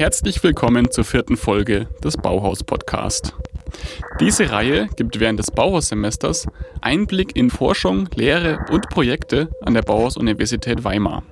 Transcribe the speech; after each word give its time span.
Herzlich 0.00 0.42
willkommen 0.42 0.90
zur 0.90 1.04
vierten 1.04 1.36
Folge 1.36 1.86
des 2.02 2.16
Bauhaus 2.16 2.64
Podcast. 2.64 3.34
Diese 4.18 4.50
Reihe 4.50 4.88
gibt 4.96 5.20
während 5.20 5.38
des 5.38 5.50
Bauhaussemesters 5.50 6.46
Einblick 6.80 7.36
in 7.36 7.50
Forschung, 7.50 8.08
Lehre 8.14 8.64
und 8.70 8.88
Projekte 8.88 9.50
an 9.60 9.74
der 9.74 9.82
Bauhaus-Universität 9.82 10.84
Weimar. 10.84 11.22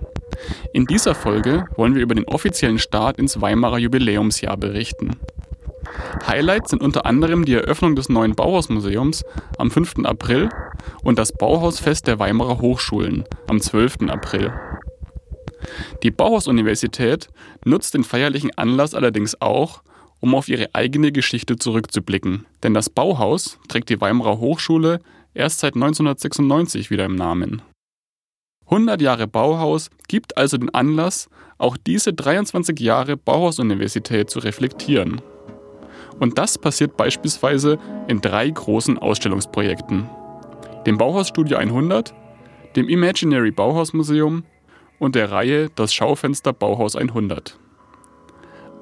In 0.74 0.84
dieser 0.84 1.14
Folge 1.14 1.64
wollen 1.76 1.94
wir 1.94 2.02
über 2.02 2.14
den 2.14 2.28
offiziellen 2.28 2.78
Start 2.78 3.18
ins 3.18 3.40
Weimarer 3.40 3.78
Jubiläumsjahr 3.78 4.58
berichten. 4.58 5.12
Highlights 6.26 6.68
sind 6.68 6.82
unter 6.82 7.06
anderem 7.06 7.46
die 7.46 7.54
Eröffnung 7.54 7.96
des 7.96 8.10
neuen 8.10 8.34
Bauhausmuseums 8.34 9.24
am 9.56 9.70
5. 9.70 10.04
April 10.04 10.50
und 11.02 11.18
das 11.18 11.32
Bauhausfest 11.32 12.06
der 12.06 12.18
Weimarer 12.18 12.60
Hochschulen 12.60 13.24
am 13.46 13.62
12. 13.62 14.10
April. 14.10 14.52
Die 16.02 16.10
Bauhaus-Universität 16.10 17.28
nutzt 17.64 17.94
den 17.94 18.04
feierlichen 18.04 18.56
Anlass 18.56 18.94
allerdings 18.94 19.40
auch, 19.40 19.82
um 20.20 20.34
auf 20.34 20.48
ihre 20.48 20.74
eigene 20.74 21.12
Geschichte 21.12 21.56
zurückzublicken. 21.56 22.46
Denn 22.62 22.74
das 22.74 22.90
Bauhaus 22.90 23.58
trägt 23.68 23.88
die 23.88 24.00
Weimarer 24.00 24.38
Hochschule 24.38 25.00
erst 25.34 25.60
seit 25.60 25.74
1996 25.74 26.90
wieder 26.90 27.04
im 27.04 27.14
Namen. 27.14 27.62
100 28.66 29.00
Jahre 29.00 29.26
Bauhaus 29.26 29.88
gibt 30.08 30.36
also 30.36 30.58
den 30.58 30.74
Anlass, 30.74 31.28
auch 31.56 31.76
diese 31.76 32.12
23 32.12 32.78
Jahre 32.80 33.16
Bauhaus-Universität 33.16 34.28
zu 34.28 34.40
reflektieren. 34.40 35.22
Und 36.20 36.36
das 36.36 36.58
passiert 36.58 36.96
beispielsweise 36.96 37.78
in 38.08 38.20
drei 38.20 38.50
großen 38.50 38.98
Ausstellungsprojekten. 38.98 40.10
Dem 40.84 40.98
Bauhausstudio 40.98 41.56
100, 41.56 42.12
dem 42.76 42.88
Imaginary 42.88 43.50
Bauhausmuseum 43.50 44.44
und 44.98 45.14
der 45.14 45.30
Reihe 45.30 45.70
Das 45.74 45.92
Schaufenster 45.92 46.52
Bauhaus 46.52 46.96
100. 46.96 47.58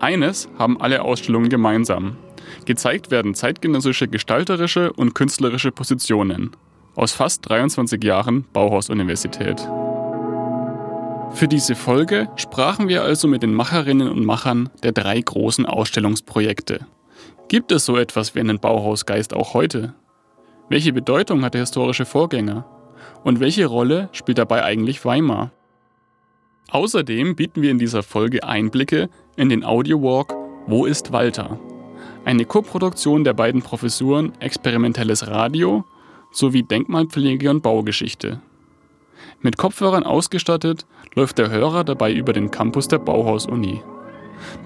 Eines 0.00 0.48
haben 0.58 0.80
alle 0.80 1.02
Ausstellungen 1.02 1.48
gemeinsam. 1.48 2.16
Gezeigt 2.64 3.10
werden 3.10 3.34
zeitgenössische 3.34 4.08
gestalterische 4.08 4.92
und 4.92 5.14
künstlerische 5.14 5.72
Positionen 5.72 6.52
aus 6.94 7.12
fast 7.12 7.48
23 7.48 8.02
Jahren 8.02 8.44
Bauhaus-Universität. 8.52 9.60
Für 11.32 11.48
diese 11.48 11.74
Folge 11.74 12.28
sprachen 12.36 12.88
wir 12.88 13.02
also 13.02 13.28
mit 13.28 13.42
den 13.42 13.52
Macherinnen 13.52 14.08
und 14.08 14.24
Machern 14.24 14.70
der 14.82 14.92
drei 14.92 15.20
großen 15.20 15.66
Ausstellungsprojekte. 15.66 16.86
Gibt 17.48 17.72
es 17.72 17.84
so 17.84 17.96
etwas 17.96 18.34
wie 18.34 18.40
einen 18.40 18.58
Bauhausgeist 18.58 19.34
auch 19.34 19.52
heute? 19.52 19.94
Welche 20.68 20.92
Bedeutung 20.92 21.44
hat 21.44 21.54
der 21.54 21.60
historische 21.60 22.06
Vorgänger? 22.06 22.64
Und 23.22 23.40
welche 23.40 23.66
Rolle 23.66 24.08
spielt 24.12 24.38
dabei 24.38 24.64
eigentlich 24.64 25.04
Weimar? 25.04 25.52
Außerdem 26.68 27.36
bieten 27.36 27.62
wir 27.62 27.70
in 27.70 27.78
dieser 27.78 28.02
Folge 28.02 28.42
Einblicke 28.42 29.08
in 29.36 29.48
den 29.48 29.64
Audiowalk 29.64 30.34
Wo 30.66 30.84
ist 30.84 31.12
Walter? 31.12 31.60
Eine 32.24 32.44
Koproduktion 32.44 33.22
der 33.22 33.34
beiden 33.34 33.62
Professuren 33.62 34.32
Experimentelles 34.40 35.28
Radio 35.28 35.84
sowie 36.32 36.64
Denkmalpflege 36.64 37.50
und 37.50 37.62
Baugeschichte. 37.62 38.40
Mit 39.40 39.56
Kopfhörern 39.58 40.02
ausgestattet 40.02 40.86
läuft 41.14 41.38
der 41.38 41.50
Hörer 41.50 41.84
dabei 41.84 42.12
über 42.12 42.32
den 42.32 42.50
Campus 42.50 42.88
der 42.88 42.98
Bauhaus-Uni. 42.98 43.80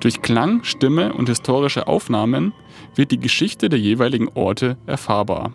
Durch 0.01 0.23
Klang, 0.23 0.65
Stimme 0.65 1.13
und 1.13 1.29
historische 1.29 1.87
Aufnahmen 1.87 2.55
wird 2.95 3.11
die 3.11 3.21
Geschichte 3.21 3.69
der 3.69 3.79
jeweiligen 3.79 4.29
Orte 4.35 4.79
erfahrbar. 4.87 5.53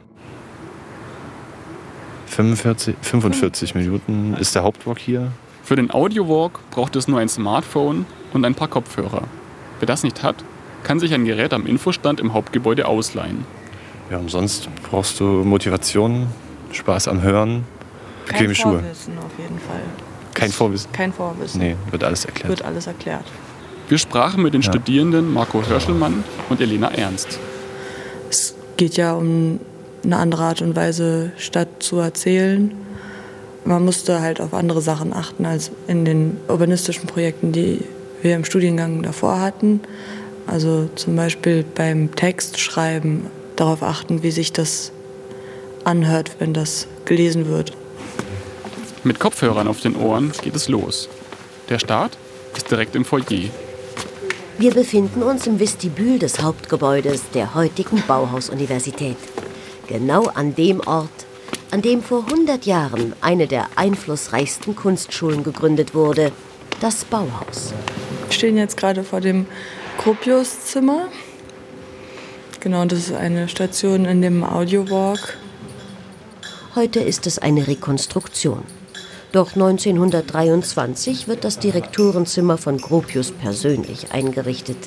45, 2.28 2.96
45 3.02 3.76
Minuten 3.76 4.36
ist 4.40 4.54
der 4.54 4.64
Hauptwalk 4.64 5.00
hier. 5.00 5.32
Für 5.66 5.76
den 5.76 5.90
Audiowalk 5.90 6.60
braucht 6.70 6.96
es 6.96 7.08
nur 7.08 7.20
ein 7.20 7.28
Smartphone 7.28 8.06
und 8.34 8.46
ein 8.46 8.54
paar 8.54 8.68
Kopfhörer. 8.68 9.24
Wer 9.80 9.88
das 9.88 10.04
nicht 10.04 10.22
hat, 10.22 10.36
kann 10.84 11.00
sich 11.00 11.12
ein 11.12 11.26
Gerät 11.26 11.54
am 11.54 11.66
Infostand 11.66 12.20
im 12.20 12.34
Hauptgebäude 12.34 12.88
ausleihen. 12.88 13.46
Ja, 14.12 14.20
und 14.20 14.30
sonst 14.30 14.70
brauchst 14.88 15.20
du 15.20 15.24
Motivation, 15.24 16.28
Spaß 16.72 17.08
am 17.08 17.24
Hören, 17.24 17.64
bequeme 18.28 18.50
Kein 18.50 18.56
Schuhe. 18.56 18.80
Vorwissen 18.80 19.18
auf 19.18 19.40
jeden 19.40 19.58
Fall. 19.58 19.82
Kein 20.36 20.52
Vorwissen? 20.52 20.92
Kein 20.92 21.12
Vorwissen. 21.12 21.60
Nee, 21.60 21.76
wird 21.90 22.04
alles 22.04 22.26
erklärt. 22.26 22.50
Wird 22.50 22.62
alles 22.62 22.86
erklärt. 22.86 23.26
Wir 23.90 23.98
sprachen 23.98 24.44
mit 24.44 24.54
den 24.54 24.62
ja. 24.62 24.72
Studierenden 24.72 25.34
Marco 25.34 25.66
Hörschelmann 25.66 26.24
und 26.50 26.62
Elena 26.62 26.92
Ernst. 26.92 27.40
Es 28.30 28.54
geht 28.78 28.98
ja 28.98 29.14
um 29.14 29.60
eine 30.04 30.18
andere 30.18 30.44
Art 30.44 30.62
und 30.62 30.76
Weise, 30.76 31.32
Stadt 31.38 31.82
zu 31.82 31.98
erzählen 31.98 32.72
man 33.66 33.84
musste 33.84 34.22
halt 34.22 34.40
auf 34.40 34.54
andere 34.54 34.82
Sachen 34.82 35.14
achten 35.14 35.46
als 35.46 35.72
in 35.88 36.06
den 36.06 36.38
urbanistischen 36.48 37.08
Projekten, 37.08 37.52
die 37.52 37.82
wir 38.22 38.36
im 38.36 38.46
Studiengang 38.46 39.02
davor 39.02 39.40
hatten. 39.42 39.82
Also 40.48 40.90
zum 40.96 41.16
Beispiel 41.16 41.66
beim 41.76 42.16
Textschreiben 42.16 43.28
darauf 43.56 43.82
achten, 43.82 44.24
wie 44.24 44.32
sich 44.32 44.54
das 44.54 44.92
anhört, 45.84 46.36
wenn 46.40 46.54
das 46.54 46.88
gelesen 47.06 47.48
wird. 47.48 47.74
Mit 49.04 49.20
Kopfhörern 49.20 49.68
auf 49.68 49.82
den 49.82 49.96
Ohren 49.96 50.32
geht 50.42 50.56
es 50.56 50.70
los. 50.70 51.10
Der 51.70 51.80
Start 51.80 52.18
ist 52.56 52.70
direkt 52.70 52.96
im 52.96 53.06
Foyer. 53.06 53.50
Wir 54.58 54.74
befinden 54.74 55.22
uns 55.22 55.48
im 55.48 55.60
Vestibül 55.60 56.18
des 56.18 56.42
Hauptgebäudes 56.42 57.24
der 57.34 57.56
heutigen 57.56 58.02
Bauhaus-Universität. 58.08 59.18
Genau 59.88 60.28
an 60.28 60.56
dem 60.56 60.80
Ort, 60.80 61.26
an 61.76 61.82
dem 61.82 62.02
vor 62.02 62.24
100 62.32 62.66
Jahren 62.66 63.12
eine 63.20 63.48
der 63.48 63.68
einflussreichsten 63.76 64.78
Kunstschulen 64.78 65.44
gegründet 65.44 65.94
wurde, 65.94 66.32
das 66.80 67.04
Bauhaus. 67.04 67.74
Wir 68.28 68.32
stehen 68.32 68.56
jetzt 68.56 68.78
gerade 68.78 69.04
vor 69.04 69.20
dem 69.20 69.46
Gropiuszimmer. 69.98 71.10
Genau, 72.62 72.86
das 72.86 73.00
ist 73.00 73.12
eine 73.12 73.50
Station 73.50 74.06
in 74.06 74.22
dem 74.22 74.46
Audiowalk. 74.46 75.38
Heute 76.76 77.02
ist 77.02 77.28
es 77.28 77.40
eine 77.40 77.68
Rekonstruktion. 77.68 78.64
Doch 79.34 79.56
1923 79.56 81.28
wird 81.28 81.44
das 81.44 81.60
Direktorenzimmer 81.60 82.58
von 82.58 82.78
Gropius 82.78 83.34
persönlich 83.34 84.14
eingerichtet. 84.14 84.78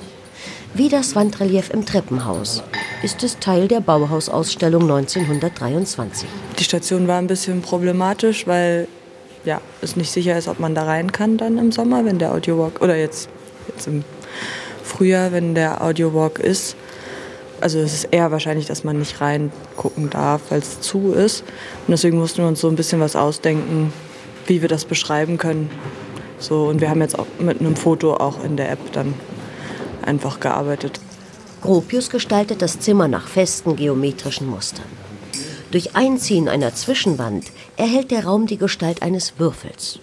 Wie 0.72 0.88
das 0.88 1.14
Wandrelief 1.14 1.68
im 1.68 1.84
Treppenhaus 1.84 2.62
ist 3.02 3.22
es 3.22 3.38
Teil 3.38 3.68
der 3.68 3.80
Bauhausausstellung 3.80 4.82
1923. 4.82 6.28
Die 6.58 6.64
Station 6.64 7.06
war 7.06 7.18
ein 7.18 7.26
bisschen 7.26 7.62
problematisch, 7.62 8.46
weil 8.46 8.88
ja, 9.44 9.60
es 9.80 9.96
nicht 9.96 10.10
sicher 10.10 10.36
ist, 10.36 10.48
ob 10.48 10.58
man 10.58 10.74
da 10.74 10.84
rein 10.84 11.12
kann 11.12 11.36
dann 11.36 11.58
im 11.58 11.70
Sommer, 11.70 12.04
wenn 12.04 12.18
der 12.18 12.32
Audiowalk 12.32 12.80
oder 12.80 12.96
jetzt, 12.96 13.28
jetzt 13.68 13.86
im 13.86 14.04
Frühjahr, 14.82 15.32
wenn 15.32 15.54
der 15.54 15.82
Audiowalk 15.82 16.38
ist. 16.38 16.76
Also 17.60 17.78
es 17.78 17.94
ist 17.94 18.04
eher 18.10 18.30
wahrscheinlich, 18.30 18.66
dass 18.66 18.84
man 18.84 18.98
nicht 18.98 19.20
reingucken 19.20 20.10
darf, 20.10 20.42
weil 20.50 20.58
es 20.58 20.80
zu 20.80 21.12
ist. 21.12 21.42
Und 21.86 21.92
deswegen 21.92 22.18
mussten 22.18 22.38
wir 22.38 22.48
uns 22.48 22.60
so 22.60 22.68
ein 22.68 22.76
bisschen 22.76 23.00
was 23.00 23.16
ausdenken, 23.16 23.92
wie 24.46 24.60
wir 24.60 24.68
das 24.68 24.84
beschreiben 24.84 25.38
können. 25.38 25.70
So, 26.38 26.66
und 26.66 26.80
wir 26.80 26.90
haben 26.90 27.00
jetzt 27.00 27.18
auch 27.18 27.26
mit 27.38 27.60
einem 27.60 27.74
Foto 27.74 28.14
auch 28.14 28.44
in 28.44 28.56
der 28.56 28.70
App 28.70 28.92
dann 28.92 29.14
einfach 30.02 30.40
gearbeitet. 30.40 31.00
Gropius 31.60 32.10
gestaltet 32.10 32.62
das 32.62 32.80
Zimmer 32.80 33.08
nach 33.08 33.26
festen 33.26 33.76
geometrischen 33.76 34.48
Mustern. 34.48 34.84
Durch 35.70 35.96
Einziehen 35.96 36.48
einer 36.48 36.74
Zwischenwand 36.74 37.46
erhält 37.76 38.10
der 38.10 38.24
Raum 38.24 38.46
die 38.46 38.56
Gestalt 38.56 39.02
eines 39.02 39.34
Würfels. 39.38 39.98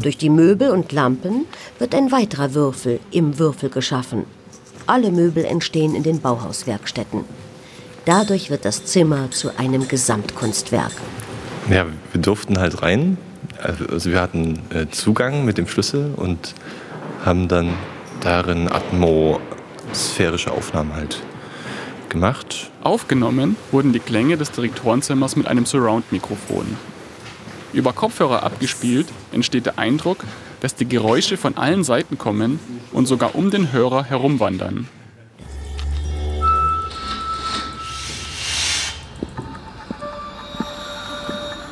Durch 0.00 0.16
die 0.16 0.30
Möbel 0.30 0.70
und 0.70 0.92
Lampen 0.92 1.46
wird 1.78 1.94
ein 1.94 2.12
weiterer 2.12 2.54
Würfel 2.54 3.00
im 3.10 3.38
Würfel 3.38 3.68
geschaffen. 3.68 4.24
Alle 4.86 5.10
Möbel 5.10 5.44
entstehen 5.44 5.94
in 5.94 6.02
den 6.02 6.20
Bauhauswerkstätten. 6.20 7.24
Dadurch 8.04 8.50
wird 8.50 8.64
das 8.64 8.84
Zimmer 8.84 9.30
zu 9.30 9.56
einem 9.56 9.86
Gesamtkunstwerk. 9.86 10.92
Ja, 11.70 11.86
wir 12.12 12.20
durften 12.20 12.58
halt 12.58 12.82
rein. 12.82 13.16
Also 13.60 14.10
wir 14.10 14.20
hatten 14.20 14.60
äh, 14.70 14.86
Zugang 14.90 15.44
mit 15.44 15.58
dem 15.58 15.68
Schlüssel 15.68 16.12
und 16.16 16.54
haben 17.24 17.46
dann 17.46 17.74
darin 18.20 18.68
atmosphärische 19.92 20.50
Aufnahmen 20.52 20.94
halt 20.94 21.22
gemacht. 22.08 22.70
Aufgenommen 22.82 23.56
wurden 23.72 23.92
die 23.92 23.98
Klänge 23.98 24.38
des 24.38 24.50
Direktorenzimmers 24.50 25.36
mit 25.36 25.46
einem 25.46 25.66
Surround-Mikrofon. 25.66 26.78
Über 27.74 27.92
Kopfhörer 27.92 28.42
abgespielt 28.42 29.06
entsteht 29.32 29.66
der 29.66 29.78
Eindruck, 29.78 30.24
dass 30.60 30.74
die 30.74 30.88
Geräusche 30.88 31.36
von 31.36 31.58
allen 31.58 31.84
Seiten 31.84 32.16
kommen 32.16 32.58
und 32.92 33.04
sogar 33.04 33.34
um 33.34 33.50
den 33.50 33.70
Hörer 33.70 34.04
herumwandern. 34.04 34.88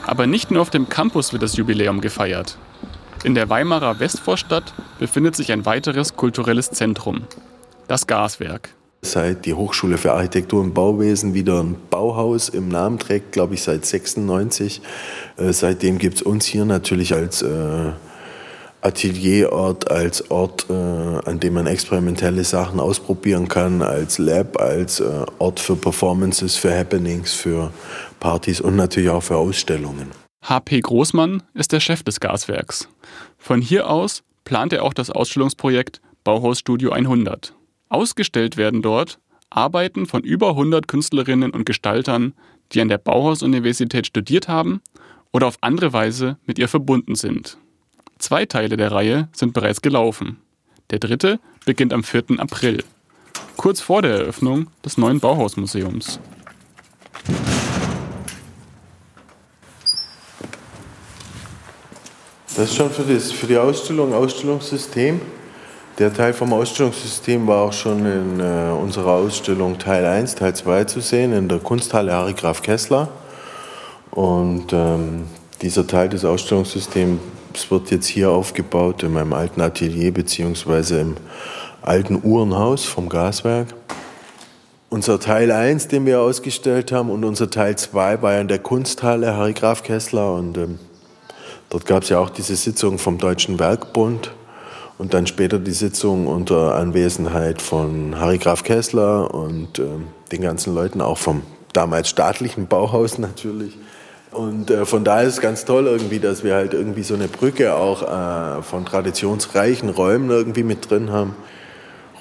Aber 0.06 0.26
nicht 0.26 0.50
nur 0.50 0.61
auf 0.61 0.69
dem 0.69 0.90
Campus 0.90 1.32
wird 1.32 1.43
das 1.43 1.56
Jubiläum 1.56 2.02
gefeiert. 2.02 2.58
In 3.25 3.34
der 3.34 3.49
Weimarer 3.49 3.99
Westvorstadt 3.99 4.75
befindet 4.99 5.37
sich 5.37 5.52
ein 5.52 5.64
weiteres 5.64 6.16
kulturelles 6.16 6.70
Zentrum, 6.70 7.23
das 7.90 8.06
Gaswerk. 8.06 8.70
Seit 9.02 9.46
die 9.46 9.54
Hochschule 9.54 9.98
für 9.98 10.12
Architektur 10.12 10.60
und 10.60 10.75
Bauwesen 10.75 11.34
wieder 11.34 11.60
ein 11.60 11.75
Bauhaus 11.88 12.48
im 12.48 12.69
Namen 12.69 12.98
trägt, 12.98 13.32
glaube 13.32 13.54
ich, 13.54 13.62
seit 13.62 13.84
96. 13.84 14.81
Äh, 15.37 15.52
seitdem 15.52 15.98
gibt 15.98 16.16
es 16.16 16.22
uns 16.22 16.44
hier 16.44 16.64
natürlich 16.64 17.14
als, 17.14 17.42
äh, 17.42 17.90
Atelierort, 18.82 19.90
als 19.90 20.31
Ort, 20.31 20.66
äh, 20.70 20.72
an 20.72 21.40
dem 21.40 21.54
man 21.54 21.66
experimentelle 21.66 22.44
Sachen 22.44 22.81
ausprobieren 22.81 23.48
kann, 23.48 23.82
als 23.82 24.16
Lab, 24.19 24.58
als 24.58 25.02
Ort 25.38 25.60
für 25.60 25.76
Performances, 25.76 26.56
für 26.56 26.75
Happenings, 26.75 27.34
für 27.34 27.72
Partys 28.20 28.60
und 28.60 28.76
natürlich 28.76 29.10
auch 29.10 29.22
für 29.22 29.37
Ausstellungen. 29.37 30.12
HP 30.42 30.81
Großmann 30.81 31.42
ist 31.52 31.72
der 31.72 31.81
Chef 31.81 32.02
des 32.02 32.20
Gaswerks. 32.20 32.88
Von 33.37 33.60
hier 33.60 33.90
aus 33.90 34.22
plant 34.44 34.72
er 34.72 34.82
auch 34.82 34.94
das 34.94 35.10
Ausstellungsprojekt 35.10 36.00
Bauhaus 36.25 36.60
Studio 36.60 36.92
100. 36.92 37.54
Ausgestellt 37.90 38.56
werden 38.56 38.82
dort 38.82 39.19
Arbeiten 39.50 40.06
von 40.06 40.22
über 40.22 40.50
100 40.50 40.87
Künstlerinnen 40.87 41.50
und 41.50 41.66
Gestaltern, 41.66 42.34
die 42.70 42.81
an 42.81 42.88
der 42.88 42.98
Bauhaus-Universität 42.98 44.06
studiert 44.06 44.46
haben 44.46 44.81
oder 45.32 45.48
auf 45.48 45.58
andere 45.60 45.92
Weise 45.92 46.38
mit 46.46 46.56
ihr 46.56 46.69
verbunden 46.69 47.16
sind. 47.16 47.58
Zwei 48.19 48.46
Teile 48.46 48.76
der 48.76 48.92
Reihe 48.92 49.28
sind 49.32 49.54
bereits 49.54 49.82
gelaufen. 49.82 50.38
Der 50.90 51.00
dritte 51.00 51.40
beginnt 51.66 51.92
am 51.92 52.04
4. 52.04 52.38
April, 52.38 52.84
kurz 53.56 53.81
vor 53.81 54.02
der 54.02 54.12
Eröffnung 54.12 54.69
des 54.84 54.96
neuen 54.96 55.19
Bauhausmuseums. 55.19 56.20
Das 62.56 62.70
ist 62.70 62.76
schon 62.76 62.90
für, 62.90 63.02
das, 63.02 63.32
für 63.32 63.48
die 63.48 63.56
Ausstellung, 63.56 64.12
Ausstellungssystem. 64.12 65.20
Der 66.00 66.14
Teil 66.14 66.32
vom 66.32 66.55
Ausstellungssystem 66.55 67.47
war 67.47 67.64
auch 67.64 67.75
schon 67.75 68.06
in 68.06 68.41
äh, 68.41 68.73
unserer 68.73 69.11
Ausstellung 69.11 69.76
Teil 69.79 70.06
1, 70.06 70.35
Teil 70.35 70.55
2 70.55 70.85
zu 70.85 71.00
sehen, 71.00 71.35
in 71.35 71.47
der 71.47 71.58
Kunsthalle 71.58 72.14
Harry 72.14 72.32
Graf 72.32 72.62
Kessler. 72.62 73.08
Und 74.11 74.73
ähm, 74.73 75.25
dieser 75.61 75.87
Teil 75.87 76.08
des 76.08 76.25
Ausstellungssystems 76.25 77.20
wird 77.69 77.91
jetzt 77.91 78.06
hier 78.06 78.31
aufgebaut 78.31 79.02
in 79.02 79.12
meinem 79.12 79.35
alten 79.35 79.61
Atelier 79.61 80.11
beziehungsweise 80.11 81.00
im 81.00 81.17
alten 81.82 82.19
Uhrenhaus 82.25 82.87
vom 82.87 83.11
Gaswerk. 83.11 83.67
Unser 84.88 85.20
Teil 85.20 85.52
1, 85.52 85.88
den 85.88 86.06
wir 86.06 86.23
ausgestellt 86.23 86.93
haben, 86.93 87.11
und 87.11 87.26
unser 87.26 87.50
Teil 87.50 87.76
2 87.76 88.23
war 88.23 88.32
ja 88.32 88.41
in 88.41 88.49
der 88.49 88.61
Kunsthalle 88.61 89.37
Harry 89.37 89.52
Graf 89.52 89.82
Kessler. 89.82 90.32
Und 90.32 90.56
ähm, 90.56 90.79
dort 91.69 91.85
gab 91.85 92.05
es 92.05 92.08
ja 92.08 92.20
auch 92.20 92.31
diese 92.31 92.56
Sitzung 92.56 92.97
vom 92.97 93.19
Deutschen 93.19 93.58
Werkbund 93.58 94.32
und 95.00 95.14
dann 95.14 95.26
später 95.26 95.58
die 95.58 95.70
Sitzung 95.70 96.26
unter 96.26 96.75
Anwesenheit 96.75 97.62
von 97.62 98.20
Harry 98.20 98.37
Graf 98.37 98.64
Kessler 98.64 99.32
und 99.32 99.79
äh, 99.79 99.85
den 100.31 100.43
ganzen 100.43 100.75
Leuten, 100.75 101.00
auch 101.00 101.17
vom 101.17 101.41
damals 101.73 102.11
staatlichen 102.11 102.67
Bauhaus 102.67 103.17
natürlich. 103.17 103.79
Und 104.31 104.70
äh, 104.70 104.85
von 104.85 105.02
daher 105.02 105.26
ist 105.26 105.37
es 105.37 105.41
ganz 105.41 105.64
toll 105.64 105.87
irgendwie, 105.87 106.19
dass 106.19 106.44
wir 106.44 106.52
halt 106.52 106.75
irgendwie 106.75 107.02
so 107.02 107.14
eine 107.14 107.29
Brücke 107.29 107.76
auch 107.76 108.02
äh, 108.02 108.62
von 108.62 108.85
traditionsreichen 108.85 109.88
Räumen 109.88 110.29
irgendwie 110.29 110.64
mit 110.64 110.91
drin 110.91 111.11
haben. 111.11 111.35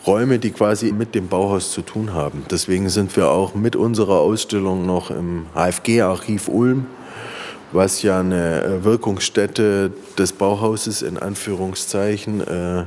Räume, 0.07 0.39
die 0.39 0.51
quasi 0.51 0.93
mit 0.93 1.15
dem 1.15 1.27
Bauhaus 1.27 1.73
zu 1.73 1.81
tun 1.81 2.13
haben. 2.13 2.45
Deswegen 2.49 2.87
sind 2.87 3.13
wir 3.17 3.27
auch 3.27 3.55
mit 3.55 3.75
unserer 3.75 4.19
Ausstellung 4.19 4.85
noch 4.85 5.11
im 5.11 5.47
HFG-Archiv 5.53 6.47
Ulm 6.47 6.85
was 7.71 8.01
ja 8.01 8.19
eine 8.19 8.63
äh, 8.63 8.83
Wirkungsstätte 8.83 9.91
des 10.17 10.33
Bauhauses 10.33 11.01
in 11.01 11.17
Anführungszeichen 11.17 12.41
äh, 12.41 12.85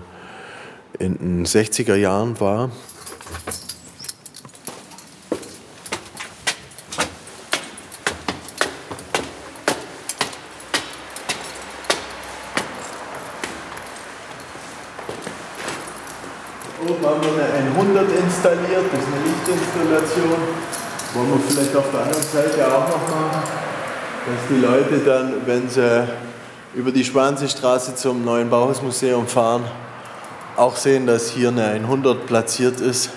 in 0.98 1.18
den 1.18 1.46
60er 1.46 1.94
Jahren 1.94 2.38
war. 2.40 2.70
Oben 16.84 17.06
haben 17.06 17.22
wir 17.22 17.54
eine 17.54 17.70
100 17.70 18.10
installiert, 18.18 18.84
das 18.92 19.00
ist 19.00 19.06
eine 19.06 19.24
Lichtinstallation. 19.24 20.38
Wollen 21.14 21.28
wir 21.30 21.40
vielleicht 21.48 21.76
auf 21.76 21.90
der 21.92 22.00
anderen 22.00 22.22
Seite 22.22 22.66
auch 22.66 22.88
noch 22.88 23.08
machen 23.08 23.42
dass 24.26 24.48
die 24.48 24.60
Leute 24.60 24.98
dann, 25.04 25.46
wenn 25.46 25.68
sie 25.68 26.06
über 26.74 26.92
die 26.92 27.04
Schwanseestraße 27.04 27.96
zum 27.96 28.24
neuen 28.24 28.48
Bauhausmuseum 28.48 29.26
fahren, 29.26 29.64
auch 30.56 30.76
sehen, 30.76 31.06
dass 31.06 31.30
hier 31.30 31.48
eine 31.48 31.64
100 31.64 32.26
platziert 32.26 32.80
ist. 32.80 33.10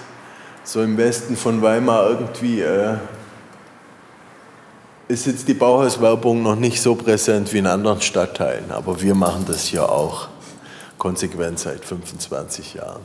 So 0.63 0.81
im 0.81 0.97
Westen 0.97 1.37
von 1.37 1.61
Weimar 1.61 2.09
irgendwie 2.09 2.61
äh, 2.61 2.95
ist 5.07 5.27
jetzt 5.27 5.47
die 5.47 5.53
Bauhauswerbung 5.53 6.41
noch 6.41 6.55
nicht 6.55 6.81
so 6.81 6.95
präsent 6.95 7.53
wie 7.53 7.59
in 7.59 7.67
anderen 7.67 8.01
Stadtteilen. 8.01 8.71
Aber 8.71 8.99
wir 8.99 9.13
machen 9.13 9.45
das 9.47 9.65
hier 9.65 9.87
auch 9.87 10.27
konsequent 10.97 11.59
seit 11.59 11.85
25 11.85 12.73
Jahren. 12.73 13.01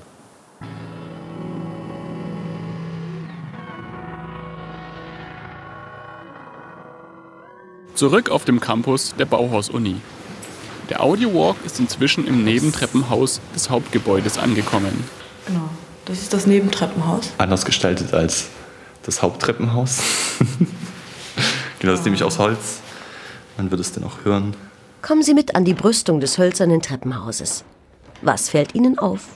Zurück 8.01 8.31
auf 8.31 8.47
dem 8.47 8.61
Campus 8.61 9.15
der 9.19 9.27
Bauhaus-Uni. 9.27 9.97
Der 10.89 11.03
Audio-Walk 11.03 11.57
ist 11.67 11.79
inzwischen 11.81 12.27
im 12.27 12.45
Nebentreppenhaus 12.45 13.43
des 13.55 13.69
Hauptgebäudes 13.69 14.39
angekommen. 14.39 15.05
Genau, 15.47 15.69
das 16.07 16.23
ist 16.23 16.33
das 16.33 16.47
Nebentreppenhaus. 16.47 17.31
Anders 17.37 17.67
gestaltet 17.67 18.15
als 18.15 18.49
das 19.03 19.21
Haupttreppenhaus. 19.21 19.99
genau, 21.79 21.93
das 21.93 22.01
ist 22.01 22.05
nämlich 22.07 22.25
aus 22.25 22.39
Holz. 22.39 22.81
Man 23.59 23.71
wird 23.71 23.83
es 23.83 23.93
dann 23.93 24.05
auch 24.05 24.25
hören. 24.25 24.57
Kommen 25.03 25.23
Sie 25.23 25.35
mit 25.35 25.55
an 25.55 25.67
die 25.67 25.75
Brüstung 25.75 26.21
des 26.21 26.39
hölzernen 26.39 26.81
Treppenhauses. 26.81 27.65
Was 28.23 28.49
fällt 28.49 28.75
Ihnen 28.75 28.99
auf? 28.99 29.27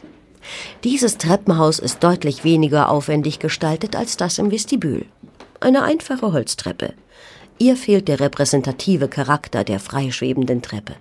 Dieses 0.84 1.18
Treppenhaus 1.18 1.80
ist 1.80 2.02
deutlich 2.02 2.44
weniger 2.44 2.88
aufwendig 2.88 3.40
gestaltet 3.40 3.94
als 3.94 4.16
das 4.16 4.38
im 4.38 4.50
Vestibül. 4.50 5.04
Eine 5.60 5.82
einfache 5.82 6.32
Holztreppe. 6.32 6.94
Ihr 7.58 7.76
fehlt 7.76 8.08
der 8.08 8.20
repräsentative 8.20 9.08
Charakter 9.08 9.64
der 9.64 9.78
freischwebenden 9.78 10.60
Treppe. 10.60 10.94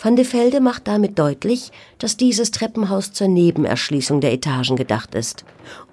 Van 0.00 0.16
de 0.16 0.24
Velde 0.24 0.60
macht 0.60 0.88
damit 0.88 1.18
deutlich, 1.18 1.72
dass 1.98 2.16
dieses 2.16 2.50
Treppenhaus 2.52 3.12
zur 3.12 3.28
Nebenerschließung 3.28 4.20
der 4.20 4.32
Etagen 4.32 4.76
gedacht 4.76 5.14
ist. 5.14 5.44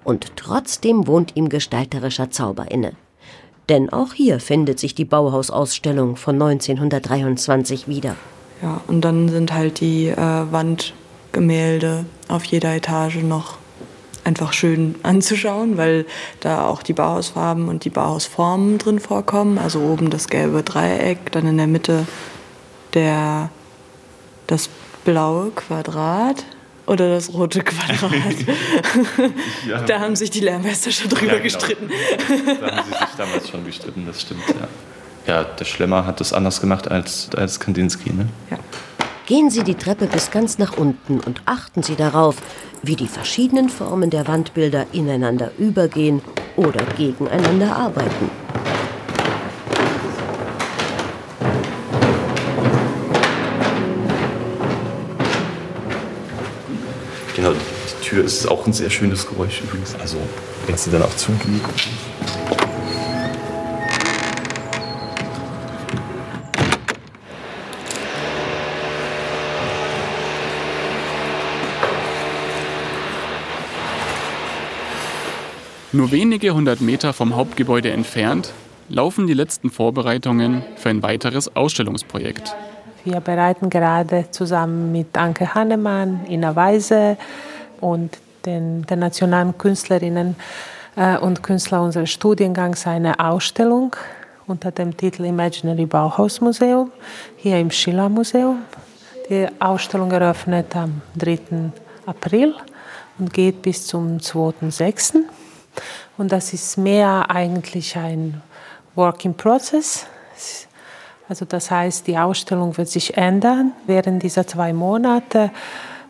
Und 0.04 0.36
trotzdem 0.36 1.06
wohnt 1.06 1.36
ihm 1.36 1.48
gestalterischer 1.48 2.30
Zauber 2.30 2.70
inne. 2.70 2.92
Denn 3.68 3.92
auch 3.92 4.14
hier 4.14 4.38
findet 4.38 4.78
sich 4.78 4.94
die 4.94 5.04
Bauhausausstellung 5.04 6.16
von 6.16 6.40
1923 6.40 7.88
wieder. 7.88 8.14
Ja, 8.62 8.80
und 8.86 9.02
dann 9.02 9.28
sind 9.28 9.52
halt 9.52 9.80
die 9.80 10.06
äh, 10.06 10.16
Wandgemälde 10.16 12.06
auf 12.28 12.44
jeder 12.44 12.74
Etage 12.74 13.16
noch 13.16 13.58
einfach 14.26 14.52
schön 14.52 14.96
anzuschauen, 15.02 15.76
weil 15.76 16.04
da 16.40 16.66
auch 16.66 16.82
die 16.82 16.92
Bauhausfarben 16.92 17.68
und 17.68 17.84
die 17.84 17.90
Bauhausformen 17.90 18.78
drin 18.78 18.98
vorkommen. 18.98 19.58
Also 19.58 19.80
oben 19.80 20.10
das 20.10 20.28
gelbe 20.28 20.62
Dreieck, 20.62 21.30
dann 21.32 21.46
in 21.46 21.56
der 21.56 21.68
Mitte 21.68 22.06
der, 22.94 23.50
das 24.48 24.68
blaue 25.04 25.50
Quadrat 25.50 26.44
oder 26.86 27.08
das 27.08 27.32
rote 27.32 27.62
Quadrat. 27.62 28.12
ja. 29.68 29.82
Da 29.82 30.00
haben 30.00 30.16
sich 30.16 30.30
die 30.30 30.40
Lehrmeister 30.40 30.90
schon 30.90 31.08
drüber 31.08 31.26
ja, 31.26 31.38
genau. 31.38 31.44
gestritten. 31.44 31.90
Da 32.60 32.76
haben 32.76 32.84
sie 32.84 32.98
sich 32.98 33.14
damals 33.16 33.48
schon 33.48 33.64
gestritten, 33.64 34.04
das 34.06 34.20
stimmt, 34.20 34.42
ja. 34.48 34.68
Ja, 35.26 35.42
der 35.42 35.64
Schlemmer 35.64 36.06
hat 36.06 36.20
das 36.20 36.32
anders 36.32 36.60
gemacht 36.60 36.88
als, 36.88 37.30
als 37.36 37.58
Kandinsky, 37.58 38.12
ne? 38.12 38.28
Ja. 38.48 38.58
Gehen 39.26 39.50
Sie 39.50 39.64
die 39.64 39.74
Treppe 39.74 40.06
bis 40.06 40.30
ganz 40.30 40.58
nach 40.58 40.76
unten 40.76 41.18
und 41.18 41.42
achten 41.46 41.82
Sie 41.82 41.96
darauf, 41.96 42.36
wie 42.84 42.94
die 42.94 43.08
verschiedenen 43.08 43.68
Formen 43.68 44.08
der 44.08 44.28
Wandbilder 44.28 44.86
ineinander 44.92 45.50
übergehen 45.58 46.22
oder 46.54 46.84
gegeneinander 46.96 47.74
arbeiten. 47.74 48.30
Genau, 57.34 57.50
die 57.52 58.04
Tür 58.04 58.24
ist 58.24 58.48
auch 58.48 58.64
ein 58.64 58.72
sehr 58.72 58.90
schönes 58.90 59.26
Geräusch 59.26 59.60
übrigens. 59.60 59.96
Also, 59.96 60.18
wenn 60.68 60.76
sie 60.76 60.92
dann 60.92 61.02
auch 61.02 61.16
zugeht. 61.16 61.60
Nur 75.96 76.12
wenige 76.12 76.52
hundert 76.52 76.82
Meter 76.82 77.14
vom 77.14 77.36
Hauptgebäude 77.36 77.90
entfernt 77.90 78.52
laufen 78.90 79.26
die 79.26 79.32
letzten 79.32 79.70
Vorbereitungen 79.70 80.62
für 80.76 80.90
ein 80.90 81.02
weiteres 81.02 81.56
Ausstellungsprojekt. 81.56 82.54
Wir 83.04 83.20
bereiten 83.20 83.70
gerade 83.70 84.26
zusammen 84.30 84.92
mit 84.92 85.16
Anke 85.16 85.54
Hannemann, 85.54 86.26
Ina 86.28 86.54
Weise 86.54 87.16
und 87.80 88.18
den, 88.44 88.82
den 88.82 88.98
nationalen 88.98 89.56
Künstlerinnen 89.56 90.36
äh, 90.96 91.16
und 91.16 91.42
Künstlern 91.42 91.84
unseres 91.84 92.10
Studiengangs 92.10 92.86
eine 92.86 93.18
Ausstellung 93.18 93.96
unter 94.46 94.72
dem 94.72 94.94
Titel 94.94 95.24
Imaginary 95.24 95.86
Bauhaus 95.86 96.42
Museum 96.42 96.92
hier 97.38 97.58
im 97.58 97.70
Schiller 97.70 98.10
Museum. 98.10 98.58
Die 99.30 99.46
Ausstellung 99.60 100.10
eröffnet 100.10 100.76
am 100.76 101.00
3. 101.16 101.38
April 102.04 102.54
und 103.18 103.32
geht 103.32 103.62
bis 103.62 103.86
zum 103.86 104.18
2.6. 104.18 105.22
Und 106.16 106.32
das 106.32 106.52
ist 106.52 106.78
mehr 106.78 107.30
eigentlich 107.30 107.96
ein 107.96 108.42
Work 108.94 109.24
in 109.24 109.34
Process. 109.34 110.06
Also 111.28 111.44
das 111.44 111.70
heißt, 111.70 112.06
die 112.06 112.16
Ausstellung 112.16 112.76
wird 112.76 112.88
sich 112.88 113.16
ändern 113.16 113.72
während 113.86 114.22
dieser 114.22 114.46
zwei 114.46 114.72
Monate. 114.72 115.50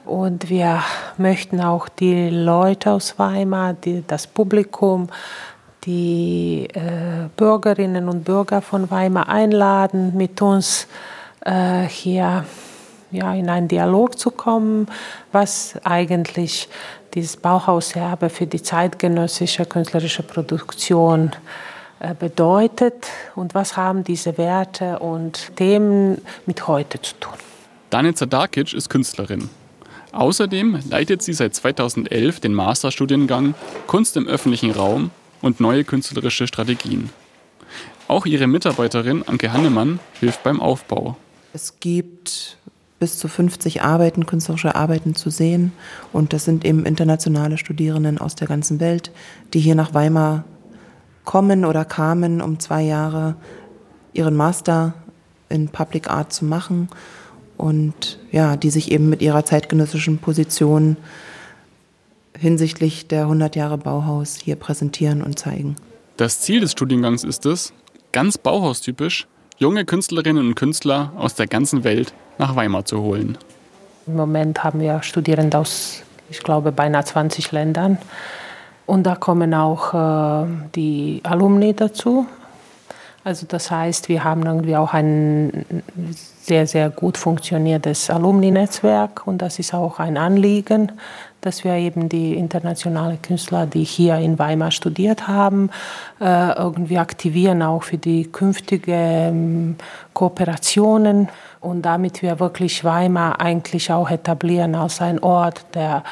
Und 0.05 0.51
wir 0.51 0.83
möchten 1.17 1.61
auch 1.61 1.89
die 1.89 2.31
Leute 2.31 2.93
aus 2.93 3.19
Weimar, 3.19 3.75
die, 3.75 4.05
das 4.07 4.27
Publikum, 4.27 5.09
die 5.85 6.69
äh, 6.73 7.29
Bürgerinnen 7.37 8.09
und 8.09 8.25
Bürger 8.25 8.61
von 8.61 8.91
Weimar 8.91 9.29
einladen, 9.29 10.17
mit 10.17 10.41
uns 10.43 10.87
äh, 11.45 11.83
hier 11.83 12.45
ja, 13.11 13.35
in 13.35 13.49
einen 13.49 13.69
Dialog 13.69 14.19
zu 14.19 14.31
kommen, 14.31 14.87
was 15.33 15.75
eigentlich 15.85 16.69
dieses 17.17 17.39
Bauhauserbe 17.39 18.29
für 18.29 18.47
die 18.47 18.63
zeitgenössische 18.63 19.65
künstlerische 19.65 20.23
Produktion 20.23 21.33
äh, 21.99 22.15
bedeutet 22.15 23.07
und 23.35 23.55
was 23.55 23.77
haben 23.77 24.05
diese 24.05 24.37
Werte 24.37 24.99
und 24.99 25.57
Themen 25.57 26.21
mit 26.45 26.69
heute 26.69 27.01
zu 27.01 27.15
tun. 27.19 27.33
Danica 27.89 28.27
Darkic 28.27 28.75
ist 28.75 28.91
Künstlerin. 28.91 29.49
Außerdem 30.13 30.81
leitet 30.91 31.23
sie 31.23 31.33
seit 31.33 31.55
2011 31.55 32.41
den 32.41 32.53
Masterstudiengang 32.53 33.55
Kunst 33.87 34.17
im 34.19 34.27
öffentlichen 34.27 34.71
Raum 34.71 35.11
und 35.41 35.59
neue 35.59 35.85
künstlerische 35.85 36.47
Strategien. 36.47 37.11
Auch 38.09 38.27
ihre 38.27 38.47
Mitarbeiterin 38.47 39.27
Anke 39.27 39.53
Hannemann 39.53 40.01
hilft 40.21 40.43
beim 40.43 40.61
Aufbau. 40.61 41.17
Es 41.55 41.81
gibt 41.81 42.59
bis 42.99 43.19
zu 43.19 43.29
50 43.29 43.83
Arbeiten, 43.83 44.27
künstlerische 44.27 44.75
Arbeiten 44.75 45.15
zu 45.15 45.31
sehen. 45.31 45.73
Und 46.13 46.33
das 46.33 46.45
sind 46.45 46.65
eben 46.65 46.87
internationale 46.87 47.59
Studierenden 47.59 48.19
aus 48.19 48.35
der 48.35 48.49
ganzen 48.49 48.81
Welt, 48.81 49.11
die 49.53 49.61
hier 49.61 49.75
nach 49.75 49.95
Weimar 49.95 50.45
kommen 51.25 51.65
oder 51.65 51.85
kamen, 51.85 52.41
um 52.41 52.59
zwei 52.59 52.83
Jahre 52.83 53.37
ihren 54.13 54.35
Master 54.35 54.95
in 55.49 55.69
Public 55.69 56.09
Art 56.09 56.33
zu 56.33 56.45
machen 56.45 56.89
und 57.57 58.19
ja, 58.33 58.57
die 58.57 58.71
sich 58.71 58.91
eben 58.91 59.09
mit 59.09 59.23
ihrer 59.23 59.45
zeitgenössischen 59.45 60.19
Position 60.19 60.97
hinsichtlich 62.39 63.09
der 63.09 63.23
100 63.23 63.57
Jahre 63.57 63.79
Bauhaus 63.79 64.37
hier 64.37 64.57
präsentieren 64.57 65.23
und 65.23 65.39
zeigen. 65.39 65.77
Das 66.17 66.41
Ziel 66.41 66.61
des 66.61 66.73
Studiengangs 66.73 67.25
ist 67.25 67.47
es, 67.47 67.73
ganz 68.13 68.39
Bauhaustypisch 68.39 69.27
junge 69.59 69.85
Künstlerinnen 69.85 70.49
und 70.49 70.55
Künstler 70.55 71.13
aus 71.17 71.35
der 71.35 71.47
ganzen 71.47 71.85
Welt 71.85 72.13
nach 72.39 72.57
Weimar 72.57 72.85
zu 72.85 73.01
holen. 73.01 73.39
Im 74.07 74.17
Moment 74.17 74.63
haben 74.63 74.81
wir 74.81 75.03
Studierende 75.03 75.59
aus, 75.59 76.03
ich 76.31 76.41
glaube, 76.41 76.73
beinahe 76.73 77.05
20 77.05 77.53
Ländern. 77.53 77.99
Und 78.85 79.05
da 79.05 79.17
kommen 79.17 79.53
auch 79.55 79.95
äh, 79.95 80.47
die 80.75 81.21
Alumni 81.25 81.75
dazu. 81.75 82.27
Also 83.25 83.47
das 83.49 83.73
heißt, 83.73 84.09
wir 84.09 84.23
haben 84.23 84.47
irgendwie 84.47 84.77
auch 84.77 84.93
ein 84.93 85.65
sehr, 86.47 86.69
sehr 86.69 86.91
gut 86.91 87.19
funktionierendes 87.19 88.09
Alumni-Netzwerk 88.09 89.27
und 89.27 89.39
das 89.39 89.59
ist 89.59 89.75
auch 89.75 89.99
ein 89.99 90.17
Anliegen, 90.17 90.93
dass 91.41 91.65
wir 91.65 91.75
eben 91.75 92.09
die 92.09 92.35
internationalen 92.35 93.21
Künstler, 93.23 93.67
die 93.67 93.85
hier 93.85 94.17
in 94.17 94.39
Weimar 94.39 94.71
studiert 94.71 95.29
haben, 95.29 95.71
äh, 96.21 96.53
irgendwie 96.53 96.99
aktivieren, 96.99 97.63
auch 97.63 97.85
für 97.85 97.99
die 97.99 98.25
künftigen 98.25 98.93
ähm, 98.93 99.77
Kooperationen 100.13 101.29
und 101.61 101.83
damit 101.83 102.23
wir 102.23 102.41
wirklich 102.41 102.85
Weimar 102.85 103.41
eigentlich 103.41 103.93
auch 103.93 104.11
etablieren 104.11 104.75
als 104.75 105.01
ein 105.01 105.23
Ort 105.23 105.65
der 105.75 106.03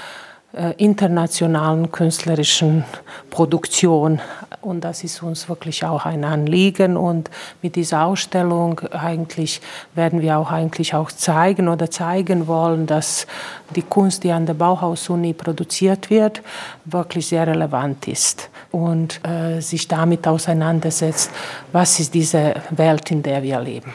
äh, 0.52 0.72
internationalen 0.76 1.90
künstlerischen 1.90 2.84
Produktion. 3.30 4.20
Und 4.64 4.82
das 4.82 5.04
ist 5.04 5.22
uns 5.22 5.48
wirklich 5.48 5.84
auch 5.84 6.06
ein 6.06 6.24
Anliegen. 6.24 6.96
Und 6.96 7.30
mit 7.62 7.76
dieser 7.76 8.04
Ausstellung 8.04 8.80
eigentlich 8.90 9.60
werden 9.94 10.22
wir 10.22 10.38
auch 10.38 10.50
eigentlich 10.50 10.94
auch 10.94 11.12
zeigen 11.12 11.68
oder 11.68 11.90
zeigen 11.90 12.46
wollen, 12.46 12.86
dass 12.86 13.26
die 13.74 13.82
Kunst, 13.82 14.24
die 14.24 14.32
an 14.32 14.46
der 14.46 14.54
Bauhaus-Uni 14.54 15.34
produziert 15.34 16.10
wird, 16.10 16.42
wirklich 16.84 17.26
sehr 17.26 17.46
relevant 17.46 18.08
ist 18.08 18.50
und 18.70 19.20
äh, 19.26 19.60
sich 19.60 19.86
damit 19.86 20.26
auseinandersetzt, 20.26 21.30
was 21.72 22.00
ist 22.00 22.14
diese 22.14 22.54
Welt, 22.70 23.10
in 23.10 23.22
der 23.22 23.42
wir 23.42 23.60
leben. 23.60 23.92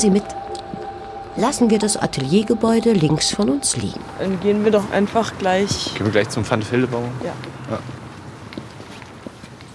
Sie 0.00 0.10
mit. 0.10 0.24
Lassen 1.36 1.70
wir 1.70 1.78
das 1.78 1.96
Ateliergebäude 1.96 2.92
links 2.92 3.30
von 3.30 3.50
uns 3.50 3.76
liegen. 3.76 4.00
Dann 4.18 4.40
gehen 4.40 4.64
wir 4.64 4.72
doch 4.72 4.90
einfach 4.90 5.38
gleich. 5.38 5.94
Gehen 5.94 6.06
wir 6.06 6.12
gleich 6.12 6.28
zum 6.30 6.48
Van 6.48 6.62
Feldebau? 6.62 7.02
Ja. 7.22 7.32
ja. 7.70 7.78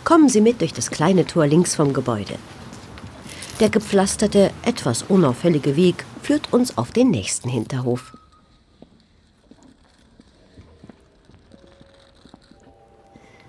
Kommen 0.04 0.28
Sie 0.30 0.42
mit 0.42 0.62
durch 0.62 0.74
das 0.74 0.92
kleine 0.92 1.26
Tor 1.26 1.48
links 1.48 1.76
vom 1.76 1.94
Gebäude. 1.94 2.36
Der 3.60 3.70
gepflasterte, 3.70 4.52
etwas 4.64 5.04
unauffällige 5.04 5.76
Weg 5.76 6.06
führt 6.22 6.52
uns 6.52 6.78
auf 6.78 6.92
den 6.92 7.10
nächsten 7.10 7.48
Hinterhof. 7.48 8.14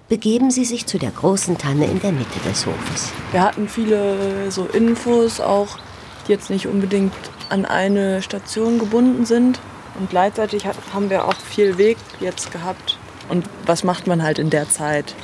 Begeben 0.09 0.53
Sie 0.53 0.65
sich 0.65 0.87
zu 0.87 0.99
der 0.99 1.11
großen 1.11 1.59
Tanne 1.59 1.87
in 1.87 2.01
der 2.01 2.13
Mitte 2.13 2.39
des 2.47 2.65
Hofes. 2.65 3.13
Wir 3.33 3.43
hatten 3.43 3.69
viele 3.69 4.53
so 4.53 4.67
Infos 4.67 5.41
auch 5.41 5.79
die 6.27 6.33
jetzt 6.33 6.51
nicht 6.51 6.67
unbedingt 6.67 7.15
an 7.49 7.65
eine 7.65 8.23
Station 8.23 8.79
gebunden 8.79 9.25
sind. 9.25 9.61
Und 9.99 10.11
gleichzeitig 10.11 10.67
haben 10.93 11.09
wir 11.11 11.27
auch 11.27 11.37
viel 11.37 11.79
Weg 11.79 11.97
jetzt 12.21 12.53
gehabt. 12.53 12.99
Und 13.29 13.49
was 13.65 13.83
macht 13.85 14.07
man 14.07 14.23
halt 14.23 14.39
in 14.39 14.51
der 14.51 14.69
Zeit? 14.69 15.15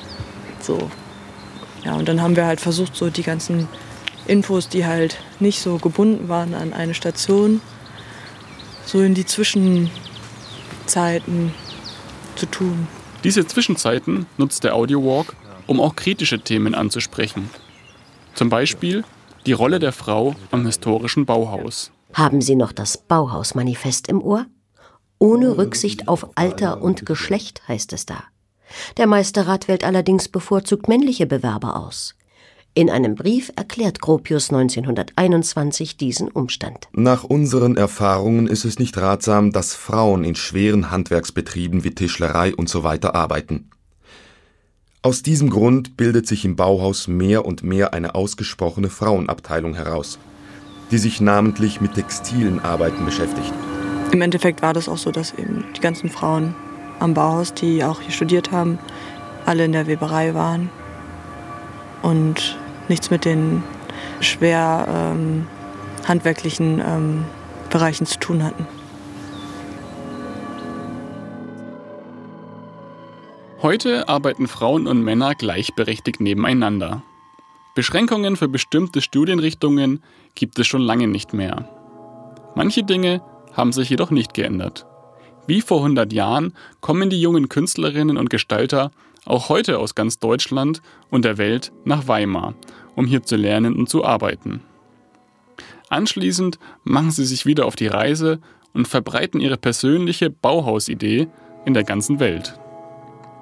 So. 0.60 0.90
Ja, 1.84 1.94
und 1.94 2.08
dann 2.08 2.22
haben 2.22 2.36
wir 2.36 2.46
halt 2.46 2.60
versucht, 2.60 2.96
so 2.96 3.10
die 3.10 3.22
ganzen 3.22 3.68
Infos, 4.26 4.68
die 4.68 4.86
halt 4.86 5.18
nicht 5.40 5.60
so 5.60 5.78
gebunden 5.78 6.28
waren 6.28 6.54
an 6.54 6.72
eine 6.72 6.94
Station, 6.94 7.60
so 8.86 9.00
in 9.00 9.14
die 9.14 9.26
Zwischenzeiten 9.26 9.90
zu 12.36 12.46
tun. 12.46 12.86
Diese 13.24 13.46
Zwischenzeiten 13.46 14.26
nutzt 14.36 14.64
der 14.64 14.74
Audiowalk, 14.74 15.34
um 15.66 15.80
auch 15.80 15.96
kritische 15.96 16.40
Themen 16.40 16.74
anzusprechen. 16.74 17.50
Zum 18.34 18.48
Beispiel 18.48 19.04
die 19.46 19.52
Rolle 19.52 19.78
der 19.78 19.92
Frau 19.92 20.34
am 20.50 20.66
historischen 20.66 21.26
Bauhaus. 21.26 21.90
Haben 22.12 22.40
Sie 22.40 22.54
noch 22.54 22.72
das 22.72 22.96
Bauhausmanifest 22.96 24.08
im 24.08 24.22
Ohr? 24.22 24.46
Ohne 25.18 25.56
Rücksicht 25.56 26.08
auf 26.08 26.30
Alter 26.34 26.82
und 26.82 27.06
Geschlecht 27.06 27.66
heißt 27.68 27.92
es 27.92 28.06
da. 28.06 28.24
Der 28.96 29.06
Meisterrat 29.06 29.68
wählt 29.68 29.84
allerdings 29.84 30.28
bevorzugt 30.28 30.88
männliche 30.88 31.26
Bewerber 31.26 31.76
aus. 31.76 32.14
In 32.74 32.88
einem 32.88 33.16
Brief 33.16 33.52
erklärt 33.54 34.00
Gropius 34.00 34.50
1921 34.50 35.98
diesen 35.98 36.28
Umstand. 36.28 36.88
Nach 36.92 37.22
unseren 37.22 37.76
Erfahrungen 37.76 38.46
ist 38.46 38.64
es 38.64 38.78
nicht 38.78 38.96
ratsam, 38.96 39.52
dass 39.52 39.74
Frauen 39.74 40.24
in 40.24 40.34
schweren 40.34 40.90
Handwerksbetrieben 40.90 41.84
wie 41.84 41.94
Tischlerei 41.94 42.54
usw. 42.56 42.98
So 43.02 43.08
arbeiten. 43.10 43.70
Aus 45.04 45.20
diesem 45.20 45.50
Grund 45.50 45.96
bildet 45.96 46.28
sich 46.28 46.44
im 46.44 46.54
Bauhaus 46.54 47.08
mehr 47.08 47.44
und 47.44 47.64
mehr 47.64 47.92
eine 47.92 48.14
ausgesprochene 48.14 48.88
Frauenabteilung 48.88 49.74
heraus, 49.74 50.20
die 50.92 50.98
sich 50.98 51.20
namentlich 51.20 51.80
mit 51.80 51.94
textilen 51.94 52.60
Arbeiten 52.60 53.04
beschäftigt. 53.04 53.52
Im 54.12 54.22
Endeffekt 54.22 54.62
war 54.62 54.72
das 54.72 54.88
auch 54.88 54.98
so, 54.98 55.10
dass 55.10 55.32
eben 55.32 55.64
die 55.76 55.80
ganzen 55.80 56.08
Frauen 56.08 56.54
am 57.00 57.14
Bauhaus, 57.14 57.52
die 57.52 57.82
auch 57.82 58.00
hier 58.00 58.12
studiert 58.12 58.52
haben, 58.52 58.78
alle 59.44 59.64
in 59.64 59.72
der 59.72 59.88
Weberei 59.88 60.34
waren 60.34 60.70
und 62.02 62.56
nichts 62.88 63.10
mit 63.10 63.24
den 63.24 63.64
schwer 64.20 64.86
ähm, 64.88 65.48
handwerklichen 66.06 66.80
ähm, 66.80 67.24
Bereichen 67.70 68.06
zu 68.06 68.20
tun 68.20 68.44
hatten. 68.44 68.68
Heute 73.62 74.08
arbeiten 74.08 74.48
Frauen 74.48 74.88
und 74.88 75.04
Männer 75.04 75.36
gleichberechtigt 75.36 76.20
nebeneinander. 76.20 77.04
Beschränkungen 77.76 78.34
für 78.34 78.48
bestimmte 78.48 79.00
Studienrichtungen 79.00 80.02
gibt 80.34 80.58
es 80.58 80.66
schon 80.66 80.82
lange 80.82 81.06
nicht 81.06 81.32
mehr. 81.32 81.68
Manche 82.56 82.82
Dinge 82.82 83.22
haben 83.52 83.70
sich 83.70 83.88
jedoch 83.88 84.10
nicht 84.10 84.34
geändert. 84.34 84.84
Wie 85.46 85.60
vor 85.60 85.78
100 85.78 86.12
Jahren 86.12 86.54
kommen 86.80 87.08
die 87.08 87.20
jungen 87.20 87.48
Künstlerinnen 87.48 88.16
und 88.16 88.30
Gestalter 88.30 88.90
auch 89.26 89.48
heute 89.48 89.78
aus 89.78 89.94
ganz 89.94 90.18
Deutschland 90.18 90.82
und 91.08 91.24
der 91.24 91.38
Welt 91.38 91.70
nach 91.84 92.08
Weimar, 92.08 92.54
um 92.96 93.06
hier 93.06 93.22
zu 93.22 93.36
lernen 93.36 93.76
und 93.76 93.88
zu 93.88 94.04
arbeiten. 94.04 94.62
Anschließend 95.88 96.58
machen 96.82 97.12
sie 97.12 97.24
sich 97.24 97.46
wieder 97.46 97.66
auf 97.66 97.76
die 97.76 97.86
Reise 97.86 98.40
und 98.74 98.88
verbreiten 98.88 99.38
ihre 99.38 99.56
persönliche 99.56 100.30
Bauhausidee 100.30 101.28
in 101.64 101.74
der 101.74 101.84
ganzen 101.84 102.18
Welt. 102.18 102.58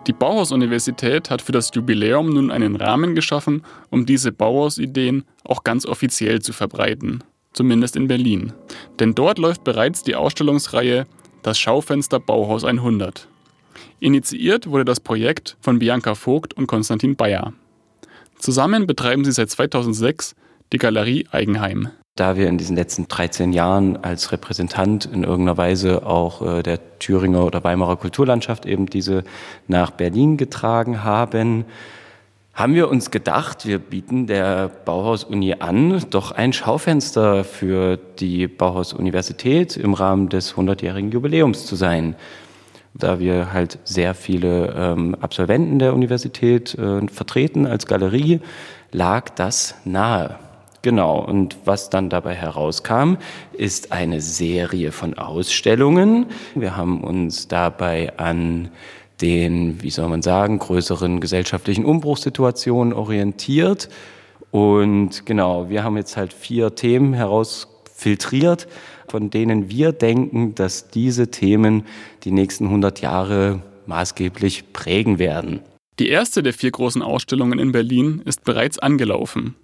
Die 0.06 0.12
Bauhaus-Universität 0.12 1.30
hat 1.30 1.42
für 1.42 1.52
das 1.52 1.70
Jubiläum 1.74 2.30
nun 2.30 2.50
einen 2.50 2.76
Rahmen 2.76 3.14
geschaffen, 3.14 3.62
um 3.90 4.06
diese 4.06 4.32
Bauhausideen 4.32 5.24
auch 5.44 5.62
ganz 5.62 5.84
offiziell 5.84 6.40
zu 6.40 6.52
verbreiten, 6.52 7.22
zumindest 7.52 7.96
in 7.96 8.08
Berlin. 8.08 8.52
Denn 8.98 9.14
dort 9.14 9.38
läuft 9.38 9.62
bereits 9.62 10.02
die 10.02 10.14
Ausstellungsreihe 10.14 11.06
Das 11.42 11.58
Schaufenster 11.58 12.18
Bauhaus 12.20 12.64
100. 12.64 13.28
Initiiert 13.98 14.66
wurde 14.66 14.84
das 14.84 15.00
Projekt 15.00 15.56
von 15.60 15.78
Bianca 15.78 16.14
Vogt 16.14 16.54
und 16.54 16.66
Konstantin 16.66 17.16
Bayer. 17.16 17.52
Zusammen 18.38 18.86
betreiben 18.86 19.24
sie 19.24 19.32
seit 19.32 19.50
2006 19.50 20.34
die 20.72 20.78
Galerie 20.78 21.26
Eigenheim. 21.30 21.90
Da 22.16 22.36
wir 22.36 22.48
in 22.48 22.58
diesen 22.58 22.76
letzten 22.76 23.08
13 23.08 23.52
Jahren 23.52 23.96
als 23.96 24.32
Repräsentant 24.32 25.06
in 25.06 25.22
irgendeiner 25.22 25.56
Weise 25.56 26.04
auch 26.04 26.42
äh, 26.42 26.62
der 26.62 26.98
Thüringer 26.98 27.44
oder 27.44 27.64
Weimarer 27.64 27.96
Kulturlandschaft 27.96 28.66
eben 28.66 28.86
diese 28.86 29.24
nach 29.68 29.90
Berlin 29.90 30.36
getragen 30.36 31.04
haben, 31.04 31.64
haben 32.52 32.74
wir 32.74 32.90
uns 32.90 33.10
gedacht, 33.10 33.64
wir 33.64 33.78
bieten 33.78 34.26
der 34.26 34.68
Bauhaus-Uni 34.68 35.54
an, 35.60 36.04
doch 36.10 36.32
ein 36.32 36.52
Schaufenster 36.52 37.44
für 37.44 37.96
die 37.96 38.48
Bauhaus-Universität 38.48 39.76
im 39.76 39.94
Rahmen 39.94 40.28
des 40.28 40.56
100-jährigen 40.56 41.10
Jubiläums 41.10 41.64
zu 41.64 41.76
sein. 41.76 42.16
Da 42.92 43.18
wir 43.20 43.52
halt 43.52 43.78
sehr 43.84 44.14
viele 44.14 44.74
ähm, 44.76 45.14
Absolventen 45.20 45.78
der 45.78 45.94
Universität 45.94 46.74
äh, 46.74 47.06
vertreten 47.06 47.66
als 47.66 47.86
Galerie, 47.86 48.40
lag 48.90 49.30
das 49.30 49.76
nahe. 49.84 50.38
Genau, 50.82 51.18
und 51.20 51.58
was 51.66 51.90
dann 51.90 52.08
dabei 52.08 52.34
herauskam, 52.34 53.16
ist 53.52 53.92
eine 53.92 54.22
Serie 54.22 54.92
von 54.92 55.18
Ausstellungen. 55.18 56.26
Wir 56.54 56.76
haben 56.76 57.04
uns 57.04 57.48
dabei 57.48 58.16
an 58.18 58.70
den, 59.20 59.82
wie 59.82 59.90
soll 59.90 60.08
man 60.08 60.22
sagen, 60.22 60.58
größeren 60.58 61.20
gesellschaftlichen 61.20 61.84
Umbruchssituationen 61.84 62.94
orientiert. 62.94 63.90
Und 64.50 65.26
genau, 65.26 65.68
wir 65.68 65.84
haben 65.84 65.98
jetzt 65.98 66.16
halt 66.16 66.32
vier 66.32 66.74
Themen 66.74 67.12
herausfiltriert, 67.12 68.66
von 69.08 69.28
denen 69.28 69.68
wir 69.68 69.92
denken, 69.92 70.54
dass 70.54 70.88
diese 70.88 71.30
Themen 71.30 71.84
die 72.24 72.32
nächsten 72.32 72.64
100 72.66 73.02
Jahre 73.02 73.62
maßgeblich 73.86 74.72
prägen 74.72 75.18
werden. 75.18 75.60
Die 75.98 76.08
erste 76.08 76.42
der 76.42 76.54
vier 76.54 76.70
großen 76.70 77.02
Ausstellungen 77.02 77.58
in 77.58 77.72
Berlin 77.72 78.22
ist 78.24 78.44
bereits 78.44 78.78
angelaufen. 78.78 79.56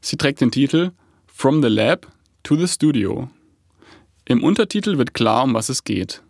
Sie 0.00 0.16
trägt 0.16 0.40
den 0.40 0.50
Titel 0.50 0.92
From 1.26 1.62
the 1.62 1.68
Lab 1.68 2.06
to 2.42 2.56
the 2.56 2.66
Studio. 2.66 3.28
Im 4.24 4.42
Untertitel 4.42 4.96
wird 4.96 5.12
klar, 5.12 5.44
um 5.44 5.54
was 5.54 5.68
es 5.68 5.84
geht. 5.84 6.22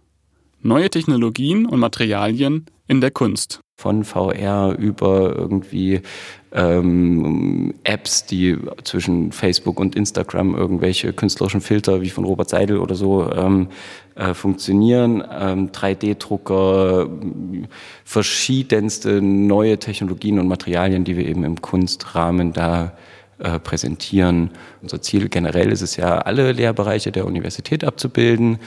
Neue 0.61 0.91
Technologien 0.91 1.67
und 1.67 1.79
Materialien 1.79 2.67
in 2.89 3.01
der 3.01 3.13
Kunst. 3.13 3.61
Von 3.81 4.03
VR 4.05 4.77
über 4.77 5.37
irgendwie 5.37 6.03
ähm, 6.53 7.75
Apps, 7.85 8.27
die 8.27 8.59
zwischen 8.83 9.31
Facebook 9.31 9.79
und 9.79 9.95
Instagram 9.95 10.55
irgendwelche 10.57 11.13
künstlerischen 11.13 11.61
Filter 11.61 12.03
wie 12.03 12.11
von 12.11 12.25
Robert 12.25 12.51
Seidel 12.51 12.79
oder 12.79 12.97
so 12.97 13.31
ähm, 13.31 13.69
äh, 14.17 14.35
funktionieren, 14.35 15.23
ähm, 15.31 15.71
3D-Drucker, 15.71 17.09
verschiedenste 18.05 19.23
neue 19.23 19.79
Technologien 19.79 20.41
und 20.41 20.49
Materialien, 20.49 21.05
die 21.05 21.17
wir 21.17 21.27
eben 21.27 21.45
im 21.45 21.61
Kunstrahmen 21.61 22.53
da 22.53 22.93
äh, 23.41 23.59
präsentieren. 23.59 24.51
Unser 24.83 25.03
Ziel 25.03 25.29
generell 25.29 25.73
ist 25.73 25.83
es 25.83 25.97
ja, 25.97 26.19
alle 26.19 26.53
Lehrbereiche 26.53 27.13
der 27.13 27.27
Universität 27.27 27.85
abzubilden 27.85 28.59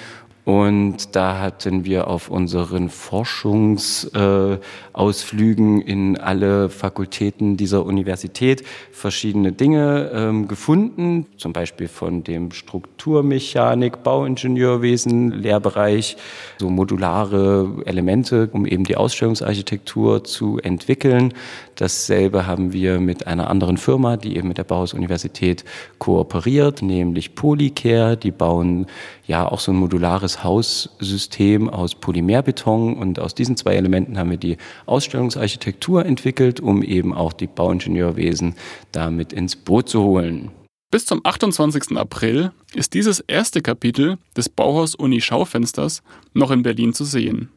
und 0.46 1.16
da 1.16 1.40
hatten 1.40 1.86
wir 1.86 2.08
auf 2.08 2.30
unseren 2.30 2.90
Forschungsausflügen 2.90 5.82
äh, 5.82 5.92
in 5.92 6.18
alle 6.18 6.68
Fakultäten 6.68 7.56
dieser 7.56 7.86
Universität 7.86 8.66
verschiedene 8.92 9.54
Dinge 9.54 10.12
ähm, 10.14 10.50
gefunden, 10.50 11.28
zum 11.38 11.54
Beispiel 11.54 11.88
von 11.88 12.26
dem 12.26 12.52
Strukturmechanik, 12.52 14.04
Bauingenieurwesen, 14.04 15.32
Lehrbereich, 15.32 16.18
so 16.58 16.70
modulare 16.70 17.82
Elemente, 17.86 18.50
um 18.52 18.66
eben 18.66 18.84
die 18.84 18.98
Ausstellungsarchitektur 18.98 20.26
zu 20.26 20.60
entwickeln. 20.60 21.34
Dasselbe 21.76 22.48
haben 22.48 22.74
wir 22.74 23.00
mit 23.00 23.28
einer 23.28 23.50
anderen 23.50 23.78
Firma, 23.78 24.18
die 24.18 24.36
eben 24.36 24.50
mit 24.50 24.58
der 24.58 24.66
Bauhaus-Universität 24.66 25.64
kooperiert, 26.00 26.82
nämlich 26.82 27.34
Polycare. 27.34 28.18
Die 28.18 28.32
bauen 28.32 28.88
ja 29.26 29.50
auch 29.50 29.60
so 29.60 29.72
ein 29.72 29.78
modulares 29.78 30.33
Haussystem 30.42 31.70
aus 31.70 31.96
Polymerbeton 31.96 32.96
und 32.96 33.20
aus 33.20 33.36
diesen 33.36 33.58
zwei 33.58 33.76
Elementen 33.76 34.18
haben 34.18 34.30
wir 34.30 34.38
die 34.38 34.56
Ausstellungsarchitektur 34.86 36.06
entwickelt, 36.06 36.62
um 36.62 36.82
eben 36.82 37.14
auch 37.14 37.34
die 37.34 37.48
Bauingenieurwesen 37.48 38.56
damit 38.94 39.34
ins 39.34 39.58
Boot 39.58 39.90
zu 39.90 40.02
holen. 40.02 40.52
Bis 40.94 41.06
zum 41.06 41.22
28. 41.24 41.98
April 41.98 42.52
ist 42.74 42.94
dieses 42.94 43.20
erste 43.20 43.62
Kapitel 43.62 44.18
des 44.38 44.48
Bauhaus 44.48 44.96
Uni 44.96 45.22
Schaufensters 45.22 46.04
noch 46.34 46.52
in 46.52 46.64
Berlin 46.64 46.94
zu 46.94 47.04
sehen. 47.04 47.50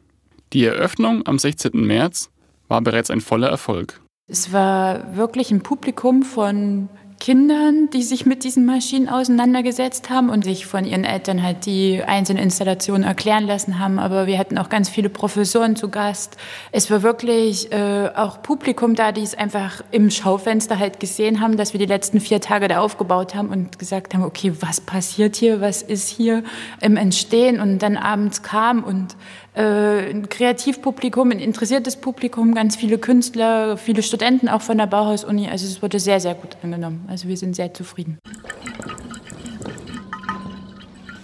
Die 0.53 0.65
Eröffnung 0.65 1.25
am 1.25 1.39
16. 1.39 1.71
März 1.73 2.29
war 2.67 2.81
bereits 2.81 3.11
ein 3.11 3.21
voller 3.21 3.49
Erfolg. 3.49 4.01
Es 4.29 4.51
war 4.51 5.15
wirklich 5.15 5.51
ein 5.51 5.61
Publikum 5.61 6.23
von 6.23 6.89
Kindern, 7.27 7.89
die 7.89 8.03
sich 8.03 8.25
mit 8.25 8.45
diesen 8.45 8.65
Maschinen 8.65 9.09
auseinandergesetzt 9.09 10.09
haben 10.09 10.29
und 10.29 10.45
sich 10.45 10.65
von 10.65 10.85
ihren 10.85 11.03
Eltern 11.03 11.43
halt 11.43 11.65
die 11.65 12.01
einzelnen 12.01 12.41
Installationen 12.41 13.03
erklären 13.03 13.45
lassen 13.45 13.79
haben. 13.79 13.99
Aber 13.99 14.27
wir 14.27 14.39
hatten 14.39 14.57
auch 14.57 14.69
ganz 14.69 14.87
viele 14.87 15.09
Professoren 15.09 15.75
zu 15.75 15.89
Gast. 15.89 16.37
Es 16.71 16.89
war 16.89 17.03
wirklich 17.03 17.69
äh, 17.73 18.11
auch 18.15 18.41
Publikum 18.41 18.95
da, 18.95 19.11
die 19.11 19.23
es 19.23 19.35
einfach 19.35 19.83
im 19.91 20.09
Schaufenster 20.09 20.79
halt 20.79 21.01
gesehen 21.01 21.41
haben, 21.41 21.57
dass 21.57 21.73
wir 21.73 21.81
die 21.81 21.85
letzten 21.85 22.21
vier 22.21 22.39
Tage 22.39 22.69
da 22.69 22.79
aufgebaut 22.79 23.35
haben 23.35 23.49
und 23.49 23.77
gesagt 23.77 24.13
haben, 24.13 24.23
okay, 24.23 24.53
was 24.61 24.79
passiert 24.79 25.35
hier, 25.35 25.59
was 25.59 25.81
ist 25.81 26.07
hier 26.07 26.45
im 26.79 26.95
Entstehen 26.95 27.59
und 27.59 27.79
dann 27.79 27.97
abends 27.97 28.41
kam 28.41 28.85
und 28.85 29.17
ein 29.59 30.29
Kreativpublikum, 30.29 31.31
ein 31.31 31.39
interessiertes 31.39 31.95
Publikum, 31.95 32.53
ganz 32.53 32.75
viele 32.75 32.97
Künstler, 32.97 33.77
viele 33.77 34.03
Studenten 34.03 34.49
auch 34.49 34.61
von 34.61 34.77
der 34.77 34.85
Bauhaus-Uni. 34.85 35.49
Also 35.49 35.65
es 35.65 35.81
wurde 35.81 35.99
sehr, 35.99 36.19
sehr 36.19 36.35
gut 36.35 36.57
angenommen. 36.61 37.05
Also 37.07 37.27
wir 37.27 37.37
sind 37.37 37.55
sehr 37.55 37.73
zufrieden. 37.73 38.19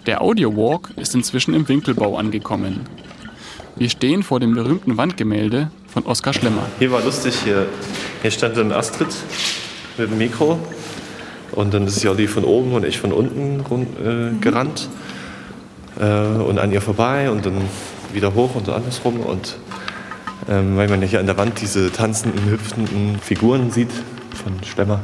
Der 0.06 0.22
Audio 0.22 0.56
Walk 0.58 0.90
ist 0.98 1.16
inzwischen 1.16 1.54
im 1.54 1.70
Winkelbau 1.70 2.18
angekommen. 2.18 2.82
Wir 3.76 3.90
stehen 3.90 4.24
vor 4.24 4.40
dem 4.40 4.54
berühmten 4.54 4.98
Wandgemälde 4.98 5.72
von 5.88 6.06
Oskar 6.06 6.34
Schlemmer. 6.34 6.66
Hier 6.80 6.92
war 6.92 7.02
lustig, 7.02 7.36
hier, 7.44 7.68
hier 8.22 8.32
stand 8.32 8.58
dann 8.58 8.72
Astrid 8.72 9.08
mit 9.98 10.10
dem 10.10 10.18
Mikro 10.18 10.60
und 11.52 11.74
dann 11.74 11.88
ist 11.88 12.04
Jolli 12.04 12.28
von 12.28 12.44
oben 12.44 12.74
und 12.74 12.84
ich 12.84 13.00
von 13.00 13.14
unten 13.14 13.62
rund, 13.62 13.88
äh, 14.00 14.32
gerannt 14.42 14.90
äh, 16.00 16.04
und 16.04 16.60
an 16.60 16.72
ihr 16.72 16.82
vorbei 16.82 17.30
und 17.30 17.46
dann 17.46 17.62
wieder 18.14 18.34
hoch 18.34 18.56
und 18.56 18.66
so 18.66 18.74
andersrum. 18.74 19.20
Und 19.20 19.58
ähm, 20.50 20.78
weil 20.78 20.90
man 20.90 21.02
ja 21.02 21.08
hier 21.08 21.20
an 21.20 21.26
der 21.26 21.38
Wand 21.38 21.62
diese 21.62 21.92
tanzenden, 21.92 22.50
hüpfenden 22.50 23.20
Figuren 23.20 23.72
sieht 23.72 23.92
von 24.44 24.62
Schlemmer, 24.64 25.00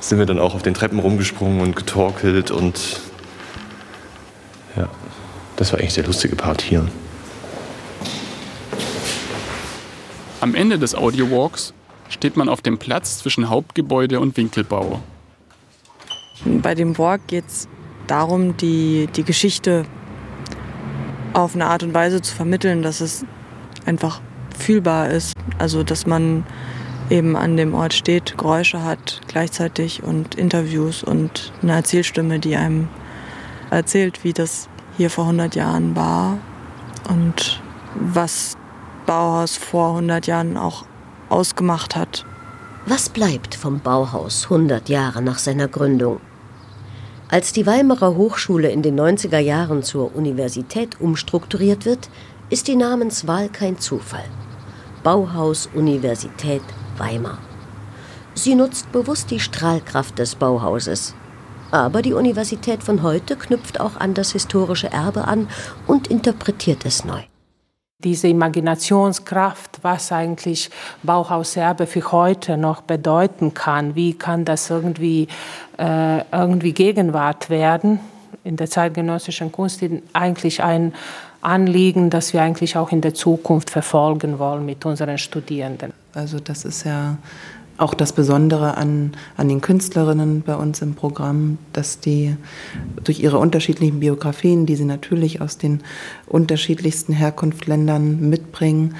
sind 0.00 0.18
wir 0.18 0.26
dann 0.26 0.38
auch 0.38 0.54
auf 0.54 0.62
den 0.62 0.74
Treppen 0.74 0.98
rumgesprungen 0.98 1.60
und 1.60 1.76
getorkelt 1.76 2.50
und 2.50 3.00
ja, 4.76 4.88
das 5.56 5.72
war 5.72 5.80
eigentlich 5.80 5.94
der 5.94 6.06
lustige 6.06 6.36
Part 6.36 6.62
hier. 6.62 6.86
Am 10.40 10.54
Ende 10.54 10.78
des 10.78 10.94
Audio-Walks 10.94 11.74
steht 12.08 12.36
man 12.36 12.48
auf 12.48 12.62
dem 12.62 12.78
Platz 12.78 13.18
zwischen 13.18 13.50
Hauptgebäude 13.50 14.20
und 14.20 14.36
Winkelbau. 14.38 15.02
Bei 16.44 16.74
dem 16.74 16.96
Walk 16.96 17.26
geht 17.26 17.46
es 17.46 17.68
darum, 18.06 18.56
die, 18.56 19.08
die 19.14 19.24
Geschichte 19.24 19.84
auf 21.32 21.54
eine 21.54 21.66
Art 21.66 21.82
und 21.82 21.94
Weise 21.94 22.20
zu 22.20 22.34
vermitteln, 22.34 22.82
dass 22.82 23.00
es 23.00 23.24
einfach 23.86 24.20
fühlbar 24.58 25.08
ist. 25.10 25.34
Also 25.58 25.82
dass 25.82 26.06
man 26.06 26.44
eben 27.10 27.36
an 27.36 27.56
dem 27.56 27.74
Ort 27.74 27.94
steht, 27.94 28.38
Geräusche 28.38 28.84
hat 28.84 29.20
gleichzeitig 29.26 30.02
und 30.02 30.36
Interviews 30.36 31.02
und 31.02 31.52
eine 31.62 31.72
Erzählstimme, 31.72 32.38
die 32.38 32.56
einem 32.56 32.88
erzählt, 33.70 34.24
wie 34.24 34.32
das 34.32 34.68
hier 34.96 35.10
vor 35.10 35.24
100 35.24 35.54
Jahren 35.54 35.96
war 35.96 36.38
und 37.08 37.60
was 37.94 38.56
Bauhaus 39.06 39.56
vor 39.56 39.90
100 39.90 40.26
Jahren 40.26 40.56
auch 40.56 40.84
ausgemacht 41.28 41.96
hat. 41.96 42.24
Was 42.86 43.08
bleibt 43.08 43.54
vom 43.54 43.80
Bauhaus 43.80 44.44
100 44.44 44.88
Jahre 44.88 45.22
nach 45.22 45.38
seiner 45.38 45.68
Gründung? 45.68 46.20
Als 47.32 47.52
die 47.52 47.64
Weimarer 47.64 48.16
Hochschule 48.16 48.70
in 48.70 48.82
den 48.82 48.98
90er 48.98 49.38
Jahren 49.38 49.84
zur 49.84 50.16
Universität 50.16 51.00
umstrukturiert 51.00 51.84
wird, 51.84 52.10
ist 52.50 52.66
die 52.66 52.74
Namenswahl 52.74 53.48
kein 53.48 53.78
Zufall. 53.78 54.24
Bauhaus 55.04 55.68
Universität 55.72 56.62
Weimar. 56.98 57.38
Sie 58.34 58.56
nutzt 58.56 58.90
bewusst 58.90 59.30
die 59.30 59.38
Strahlkraft 59.38 60.18
des 60.18 60.34
Bauhauses. 60.34 61.14
Aber 61.70 62.02
die 62.02 62.14
Universität 62.14 62.82
von 62.82 63.04
heute 63.04 63.36
knüpft 63.36 63.78
auch 63.78 63.96
an 63.96 64.12
das 64.12 64.32
historische 64.32 64.90
Erbe 64.90 65.28
an 65.28 65.48
und 65.86 66.08
interpretiert 66.08 66.84
es 66.84 67.04
neu. 67.04 67.29
Diese 68.04 68.28
Imaginationskraft, 68.28 69.78
was 69.82 70.10
eigentlich 70.12 70.70
Bauhauserbe 71.02 71.86
für 71.86 72.12
heute 72.12 72.56
noch 72.56 72.80
bedeuten 72.80 73.52
kann, 73.54 73.94
wie 73.94 74.14
kann 74.14 74.44
das 74.44 74.70
irgendwie, 74.70 75.28
äh, 75.78 76.24
irgendwie 76.32 76.72
Gegenwart 76.72 77.50
werden 77.50 78.00
in 78.44 78.56
der 78.56 78.70
zeitgenössischen 78.70 79.52
Kunst, 79.52 79.84
eigentlich 80.12 80.62
ein 80.62 80.94
Anliegen, 81.42 82.10
das 82.10 82.32
wir 82.32 82.42
eigentlich 82.42 82.76
auch 82.76 82.92
in 82.92 83.00
der 83.00 83.14
Zukunft 83.14 83.70
verfolgen 83.70 84.38
wollen 84.38 84.64
mit 84.66 84.84
unseren 84.84 85.18
Studierenden. 85.18 85.92
Also 86.14 86.38
das 86.38 86.64
ist 86.64 86.84
ja 86.84 87.16
auch 87.80 87.94
das 87.94 88.12
Besondere 88.12 88.76
an, 88.76 89.12
an 89.36 89.48
den 89.48 89.60
Künstlerinnen 89.60 90.42
bei 90.42 90.54
uns 90.54 90.82
im 90.82 90.94
Programm, 90.94 91.58
dass 91.72 91.98
die 91.98 92.36
durch 93.02 93.20
ihre 93.20 93.38
unterschiedlichen 93.38 94.00
Biografien, 94.00 94.66
die 94.66 94.76
sie 94.76 94.84
natürlich 94.84 95.40
aus 95.40 95.56
den 95.56 95.80
unterschiedlichsten 96.26 97.14
Herkunftsländern 97.14 98.28
mitbringen, 98.28 98.96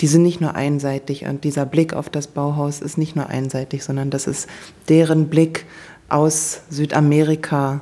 die 0.00 0.08
sind 0.08 0.24
nicht 0.24 0.40
nur 0.40 0.56
einseitig 0.56 1.24
und 1.24 1.44
dieser 1.44 1.64
Blick 1.64 1.94
auf 1.94 2.10
das 2.10 2.26
Bauhaus 2.26 2.80
ist 2.80 2.98
nicht 2.98 3.14
nur 3.14 3.28
einseitig, 3.28 3.84
sondern 3.84 4.10
das 4.10 4.26
ist 4.26 4.48
deren 4.88 5.28
Blick 5.28 5.66
aus 6.08 6.62
Südamerika 6.68 7.80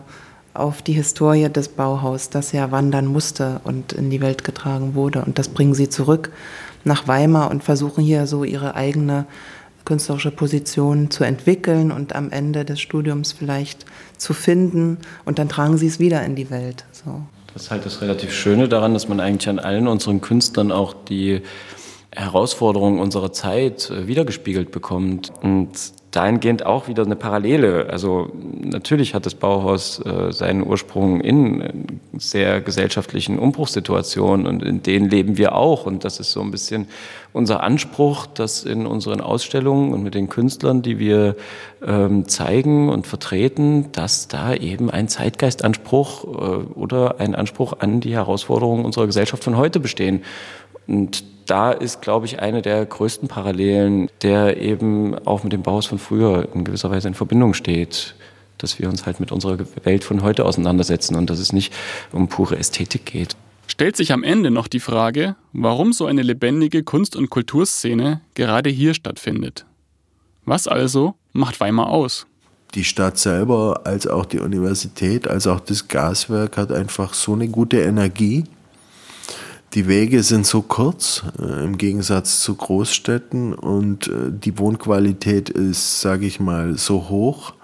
auf 0.53 0.83
die 0.83 0.93
Historie 0.93 1.49
des 1.49 1.69
Bauhaus, 1.69 2.29
das 2.29 2.53
ja 2.53 2.71
wandern 2.71 3.07
musste 3.07 3.63
und 3.65 3.95
in 3.95 4.11
die 4.11 4.21
Welt 4.21 4.45
getragen 4.45 4.95
wurde. 4.95 5.25
Und 5.25 5.39
das 5.39 5.49
bringen 5.49 5.73
sie 5.73 5.89
zurück 5.89 6.31
nach 6.85 7.09
Weimar 7.09 7.51
und 7.51 7.65
versuchen 7.65 8.05
hier 8.05 8.27
so 8.27 8.45
ihre 8.45 8.75
eigene 8.75 9.25
künstlerische 9.85 10.31
Position 10.31 11.11
zu 11.11 11.25
entwickeln 11.25 11.93
und 11.93 12.15
am 12.15 12.31
Ende 12.31 12.65
des 12.65 12.81
Studiums 12.81 13.33
vielleicht 13.33 13.85
zu 14.17 14.35
finden 14.35 14.99
und 15.25 15.39
dann 15.39 15.49
tragen 15.49 15.77
sie 15.77 15.87
es 15.87 15.99
wieder 15.99 16.25
in 16.25 16.37
die 16.37 16.51
Welt. 16.51 16.85
So. 16.93 17.23
Das 17.53 17.65
ist 17.65 17.71
halt 17.71 17.85
das 17.85 18.01
relativ 18.01 18.33
Schöne 18.33 18.69
daran, 18.69 18.95
dass 18.95 19.09
man 19.09 19.21
eigentlich 19.21 19.49
an 19.49 19.59
allen 19.59 19.87
unseren 19.87 20.21
Künstlern 20.21 20.73
auch 20.73 20.95
die 20.95 21.43
Herausforderungen 22.15 23.01
unserer 23.01 23.33
Zeit 23.33 23.91
äh, 23.91 24.07
wiedergespiegelt 24.07 24.71
bekommt. 24.71 25.33
Und 25.43 25.71
dahingehend 26.13 26.65
auch 26.65 26.89
wieder 26.89 27.05
eine 27.05 27.17
Parallele. 27.17 27.89
Also 27.91 28.31
natürlich 28.61 29.15
hat 29.15 29.27
das 29.27 29.35
Bauhaus 29.35 29.99
äh, 30.05 30.31
seinen 30.31 30.65
Ursprung 30.65 31.21
in 31.21 31.61
äh, 31.61 31.73
sehr 32.19 32.61
gesellschaftlichen 32.61 33.39
Umbruchssituationen 33.39 34.47
und 34.47 34.63
in 34.63 34.83
denen 34.83 35.09
leben 35.09 35.39
wir 35.39 35.57
auch. 35.57 35.87
Und 35.87 36.05
das 36.05 36.21
ist 36.21 36.33
so 36.33 36.43
ein 36.43 36.51
bisschen 36.51 36.87
unser 37.33 37.63
Anspruch, 37.63 38.27
dass 38.27 38.65
in 38.65 38.87
unseren 38.87 39.23
Ausstellungen 39.23 39.95
und 39.95 40.03
mit 40.03 40.15
den 40.15 40.29
Künstlern, 40.29 40.83
die 40.83 40.99
wir 40.99 41.35
ähm, 41.85 42.29
zeigen 42.29 42.91
und 42.91 43.07
vertreten, 43.07 43.91
dass 43.93 44.29
da 44.29 44.55
eben 44.55 44.91
ein 44.91 45.09
Zeitgeistanspruch 45.09 46.25
äh, 46.25 46.29
oder 46.79 47.21
ein 47.21 47.35
Anspruch 47.35 47.73
an 47.79 48.01
die 48.01 48.13
Herausforderungen 48.13 48.85
unserer 48.85 49.07
Gesellschaft 49.07 49.43
von 49.43 49.57
heute 49.57 49.81
bestehen. 49.81 50.23
Und 50.87 51.25
da 51.47 51.73
ist, 51.73 52.03
glaube 52.03 52.27
ich, 52.27 52.41
eine 52.41 52.63
der 52.63 52.85
größten 52.85 53.29
Parallelen, 53.29 54.09
der 54.23 54.57
eben 54.57 55.17
auch 55.27 55.45
mit 55.45 55.53
dem 55.53 55.63
Bauhaus 55.63 55.87
von 55.87 55.99
früher 55.99 56.49
in 56.55 56.65
gewisser 56.65 56.91
Weise 56.91 57.09
in 57.09 57.15
Verbindung 57.15 57.55
steht. 57.55 58.15
Dass 58.59 58.79
wir 58.79 58.89
uns 58.89 59.07
halt 59.07 59.19
mit 59.19 59.33
unserer 59.33 59.59
Welt 59.85 60.05
von 60.05 60.23
heute 60.23 60.45
auseinandersetzen 60.45 61.17
und 61.17 61.29
dass 61.31 61.39
es 61.39 61.53
nicht 61.53 61.73
um 62.13 62.29
pure 62.29 62.57
Ästhetik 62.57 63.07
geht. 63.07 63.37
Stellt 63.67 63.97
sich 63.97 64.13
am 64.13 64.23
Ende 64.23 64.51
noch 64.51 64.69
die 64.69 64.81
Frage, 64.81 65.37
warum 65.53 65.93
so 65.93 66.07
eine 66.07 66.23
lebendige 66.23 66.83
Kunst- 66.83 67.17
und 67.17 67.31
Kulturszene 67.31 68.21
gerade 68.35 68.71
hier 68.71 68.95
stattfindet. 68.95 69.65
Was 70.45 70.69
also 70.69 71.15
macht 71.33 71.61
Weimar 71.61 71.89
aus? 71.89 72.27
Die 72.75 72.85
Stadt 72.85 73.19
selber, 73.19 73.83
als 73.85 74.07
auch 74.07 74.25
die 74.25 74.41
Universität, 74.41 75.29
als 75.29 75.47
auch 75.47 75.61
das 75.61 75.89
Gaswerk 75.89 76.57
hat 76.57 76.73
einfach 76.73 77.15
so 77.15 77.35
eine 77.35 77.49
gute 77.49 77.81
Energie, 77.81 78.45
die 79.75 79.89
Wege 79.89 80.23
sind 80.23 80.47
so 80.47 80.63
kurz 80.63 81.23
äh, 81.41 81.65
im 81.65 81.79
Gegensatz 81.79 82.41
zu 82.41 82.55
Großstädten 82.55 83.55
und 83.55 84.09
äh, 84.09 84.31
die 84.31 84.59
Wohnqualität 84.59 85.49
ist, 85.49 86.01
sage 86.01 86.27
ich 86.27 86.41
mal, 86.41 86.77
so 86.77 87.09
hoch 87.09 87.55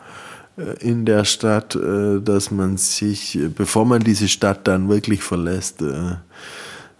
äh, 0.57 0.79
in 0.81 1.05
der 1.05 1.25
Stadt, 1.25 1.75
äh, 1.77 2.21
dass 2.21 2.51
man 2.51 2.79
sich, 2.79 3.38
bevor 3.55 3.85
man 3.85 4.03
diese 4.03 4.29
Stadt 4.29 4.66
dann 4.66 4.88
wirklich 4.88 5.23
verlässt, 5.23 5.83
äh, 5.83 6.16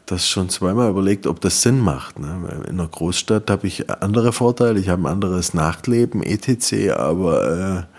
das 0.05 0.29
schon 0.29 0.49
zweimal 0.49 0.91
überlegt, 0.91 1.27
ob 1.27 1.41
das 1.41 1.63
Sinn 1.63 1.81
macht. 1.81 2.19
Ne? 2.19 2.65
In 2.67 2.81
einer 2.81 2.89
Großstadt 2.89 3.51
habe 3.51 3.67
ich 3.67 3.91
andere 3.91 4.33
Vorteile, 4.33 4.79
ich 4.79 4.89
habe 4.89 5.03
ein 5.03 5.13
anderes 5.13 5.55
Nachtleben, 5.55 6.23
etc., 6.23 6.93
aber 6.97 7.87
äh, 7.89 7.98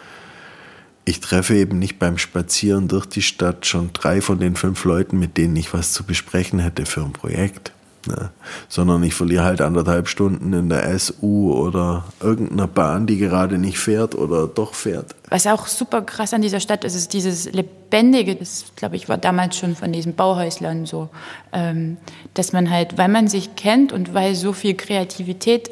ich 1.09 1.21
treffe 1.21 1.55
eben 1.55 1.79
nicht 1.79 1.97
beim 1.97 2.19
Spazieren 2.19 2.87
durch 2.87 3.07
die 3.07 3.23
Stadt 3.23 3.65
schon 3.65 3.89
drei 3.93 4.21
von 4.21 4.39
den 4.39 4.55
fünf 4.55 4.85
Leuten, 4.85 5.17
mit 5.17 5.37
denen 5.37 5.55
ich 5.55 5.73
was 5.73 5.91
zu 5.91 6.03
besprechen 6.03 6.59
hätte 6.59 6.85
für 6.85 7.01
ein 7.01 7.13
Projekt. 7.13 7.71
Ne? 8.07 8.29
Sondern 8.67 9.01
ich 9.01 9.15
verliere 9.15 9.43
halt 9.43 9.59
anderthalb 9.59 10.07
Stunden 10.07 10.53
in 10.53 10.69
der 10.69 10.97
SU 10.99 11.51
oder 11.51 12.05
irgendeiner 12.21 12.67
Bahn, 12.67 13.07
die 13.07 13.17
gerade 13.17 13.57
nicht 13.57 13.79
fährt 13.79 14.13
oder 14.13 14.47
doch 14.47 14.75
fährt. 14.75 15.15
Was 15.29 15.47
auch 15.47 15.65
super 15.65 16.03
krass 16.03 16.33
an 16.33 16.43
dieser 16.43 16.59
Stadt 16.59 16.83
ist, 16.83 16.93
ist 16.93 17.11
dieses 17.11 17.51
Lebendige. 17.51 18.35
Das, 18.35 18.65
glaube 18.75 18.95
ich, 18.95 19.09
war 19.09 19.17
damals 19.17 19.57
schon 19.57 19.75
von 19.75 19.91
diesen 19.91 20.13
Bauhäuslern 20.13 20.85
so. 20.85 21.09
Ähm, 21.51 21.97
dass 22.35 22.53
man 22.53 22.69
halt, 22.69 22.99
weil 22.99 23.09
man 23.09 23.27
sich 23.27 23.55
kennt 23.55 23.91
und 23.91 24.13
weil 24.13 24.35
so 24.35 24.53
viel 24.53 24.75
Kreativität 24.75 25.71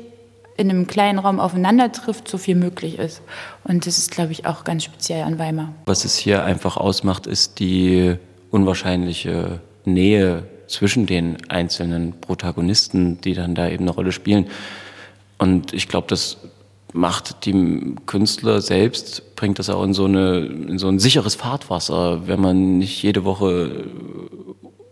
in 0.57 0.69
einem 0.69 0.87
kleinen 0.87 1.19
Raum 1.19 1.39
aufeinander 1.39 1.91
trifft, 1.91 2.27
so 2.27 2.37
viel 2.37 2.55
möglich 2.55 2.97
ist. 2.97 3.21
Und 3.63 3.85
das 3.85 3.97
ist, 3.97 4.11
glaube 4.11 4.31
ich, 4.31 4.45
auch 4.45 4.63
ganz 4.63 4.83
speziell 4.83 5.23
an 5.23 5.39
Weimar. 5.39 5.73
Was 5.85 6.03
es 6.03 6.17
hier 6.17 6.43
einfach 6.43 6.77
ausmacht, 6.77 7.27
ist 7.27 7.59
die 7.59 8.15
unwahrscheinliche 8.49 9.61
Nähe 9.85 10.43
zwischen 10.67 11.05
den 11.05 11.37
einzelnen 11.49 12.19
Protagonisten, 12.19 13.21
die 13.21 13.33
dann 13.33 13.55
da 13.55 13.69
eben 13.69 13.83
eine 13.83 13.91
Rolle 13.91 14.11
spielen. 14.11 14.47
Und 15.37 15.73
ich 15.73 15.87
glaube, 15.87 16.07
das 16.09 16.37
macht 16.93 17.45
die 17.45 17.95
Künstler 18.05 18.61
selbst, 18.61 19.35
bringt 19.35 19.59
das 19.59 19.69
auch 19.69 19.83
in 19.83 19.93
so, 19.93 20.05
eine, 20.05 20.39
in 20.39 20.79
so 20.79 20.87
ein 20.87 20.99
sicheres 20.99 21.35
Fahrtwasser, 21.35 22.27
wenn 22.27 22.41
man 22.41 22.77
nicht 22.79 23.03
jede 23.03 23.23
Woche 23.23 23.85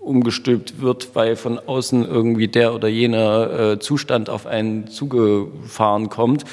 umgestülpt 0.06 0.82
wird, 0.82 1.16
weil 1.16 1.36
von 1.36 1.60
außen 1.60 2.06
irgendwie 2.06 2.48
der 2.48 2.74
oder 2.74 2.88
jener 2.88 3.72
äh, 3.74 3.80
Zustand 3.80 4.30
auf 4.30 4.46
einen 4.46 4.88
zugefahren 4.88 6.10
kommt. 6.10 6.46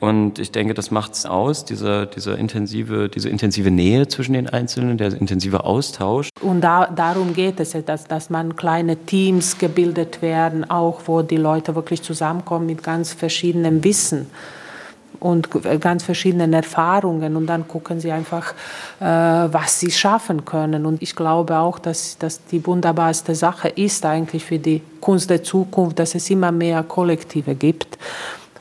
Und 0.00 0.38
ich 0.38 0.52
denke, 0.52 0.74
das 0.74 0.90
macht 0.90 1.14
es 1.14 1.24
aus, 1.24 1.64
dieser, 1.64 2.04
dieser 2.04 2.36
intensive, 2.36 3.08
diese 3.08 3.30
intensive 3.30 3.70
Nähe 3.70 4.06
zwischen 4.06 4.34
den 4.34 4.48
Einzelnen, 4.48 4.98
der 4.98 5.14
intensive 5.14 5.64
Austausch. 5.64 6.28
Und 6.42 6.60
da, 6.60 6.86
darum 6.86 7.32
geht 7.32 7.58
es, 7.58 7.74
dass, 7.86 8.04
dass 8.06 8.28
man 8.28 8.54
kleine 8.54 8.96
Teams 8.96 9.56
gebildet 9.56 10.20
werden, 10.20 10.68
auch 10.68 11.02
wo 11.06 11.22
die 11.22 11.38
Leute 11.38 11.74
wirklich 11.74 12.02
zusammenkommen 12.02 12.66
mit 12.66 12.82
ganz 12.82 13.14
verschiedenem 13.14 13.82
Wissen 13.82 14.26
und 15.20 15.48
ganz 15.80 16.02
verschiedenen 16.02 16.52
Erfahrungen 16.52 17.36
und 17.36 17.46
dann 17.46 17.66
gucken 17.68 18.00
sie 18.00 18.12
einfach, 18.12 18.52
äh, 19.00 19.04
was 19.04 19.80
sie 19.80 19.90
schaffen 19.90 20.44
können. 20.44 20.86
Und 20.86 21.02
ich 21.02 21.14
glaube 21.16 21.58
auch, 21.58 21.78
dass, 21.78 22.18
dass 22.18 22.44
die 22.46 22.64
wunderbarste 22.66 23.34
Sache 23.34 23.68
ist 23.68 24.04
eigentlich 24.04 24.44
für 24.44 24.58
die 24.58 24.82
Kunst 25.00 25.30
der 25.30 25.42
Zukunft, 25.42 25.98
dass 25.98 26.14
es 26.14 26.28
immer 26.30 26.52
mehr 26.52 26.82
Kollektive 26.82 27.54
gibt 27.54 27.98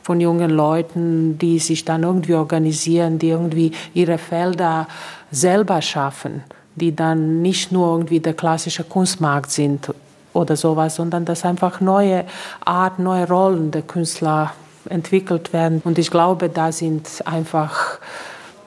von 0.03 0.19
jungen 0.19 0.51
Leuten, 0.51 1.37
die 1.37 1.59
sich 1.59 1.85
dann 1.85 2.03
irgendwie 2.03 2.33
organisieren, 2.33 3.19
die 3.19 3.29
irgendwie 3.29 3.71
ihre 3.93 4.17
Felder 4.17 4.87
selber 5.31 5.81
schaffen, 5.81 6.43
die 6.75 6.95
dann 6.95 7.41
nicht 7.41 7.71
nur 7.71 7.93
irgendwie 7.93 8.19
der 8.19 8.33
klassische 8.33 8.83
Kunstmarkt 8.83 9.51
sind 9.51 9.93
oder 10.33 10.55
sowas, 10.55 10.95
sondern 10.95 11.25
dass 11.25 11.45
einfach 11.45 11.79
neue 11.79 12.25
Art, 12.65 12.99
neue 12.99 13.27
Rollen 13.27 13.71
der 13.71 13.83
Künstler 13.83 14.53
entwickelt 14.89 15.53
werden. 15.53 15.81
Und 15.83 15.97
ich 15.97 16.11
glaube, 16.11 16.49
da 16.49 16.71
sind 16.71 17.23
einfach 17.25 17.99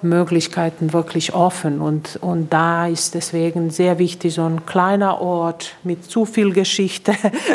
Möglichkeiten 0.03 0.93
wirklich 0.93 1.35
offen. 1.35 1.81
Und, 1.81 2.19
und 2.21 2.53
da 2.53 2.87
ist 2.87 3.15
deswegen 3.15 3.71
sehr 3.71 3.99
wichtig, 3.99 4.35
so 4.35 4.45
ein 4.45 4.67
kleiner 4.67 5.21
Ort 5.21 5.75
mit 5.83 6.05
zu 6.11 6.25
viel 6.25 6.53
Geschichte 6.53 7.15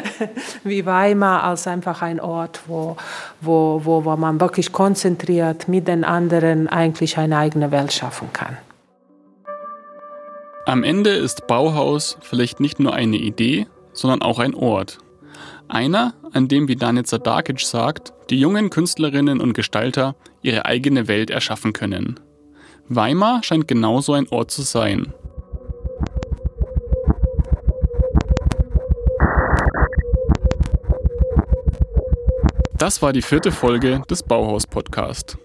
wie 0.64 0.86
Weimar, 0.86 1.44
als 1.44 1.68
einfach 1.68 2.02
ein 2.02 2.20
Ort, 2.20 2.62
wo, 2.68 2.98
wo, 3.42 3.82
wo, 3.84 4.06
wo 4.06 4.16
man 4.16 4.40
wirklich 4.40 4.72
konzentriert 4.72 5.68
mit 5.68 5.88
den 5.88 6.04
anderen 6.04 6.68
eigentlich 6.68 7.18
eine 7.18 7.38
eigene 7.38 7.72
Welt 7.72 7.94
schaffen 7.94 8.30
kann. 8.34 8.58
Am 10.66 10.84
Ende 10.84 11.12
ist 11.12 11.48
Bauhaus 11.48 12.18
vielleicht 12.22 12.60
nicht 12.60 12.80
nur 12.80 12.94
eine 12.94 13.18
Idee, 13.18 13.68
sondern 13.94 14.22
auch 14.22 14.40
ein 14.40 14.54
Ort. 14.54 15.00
Einer, 15.72 16.16
an 16.34 16.50
dem, 16.50 16.68
wie 16.68 16.76
Danica 16.76 17.18
Darkic 17.18 17.62
sagt, 17.62 18.12
die 18.30 18.38
jungen 18.38 18.70
Künstlerinnen 18.70 19.40
und 19.40 19.54
Gestalter 19.54 20.18
ihre 20.42 20.66
eigene 20.66 21.08
Welt 21.08 21.30
erschaffen 21.30 21.72
können. 21.72 22.20
Weimar 22.90 23.42
scheint 23.42 23.70
genauso 23.70 24.12
ein 24.12 24.28
Ort 24.28 24.52
zu 24.52 24.64
sein. 24.64 25.14
Das 32.78 33.02
war 33.02 33.14
die 33.14 33.22
vierte 33.22 33.54
Folge 33.54 34.02
des 34.10 34.24
Bauhaus-Podcast. 34.24 35.38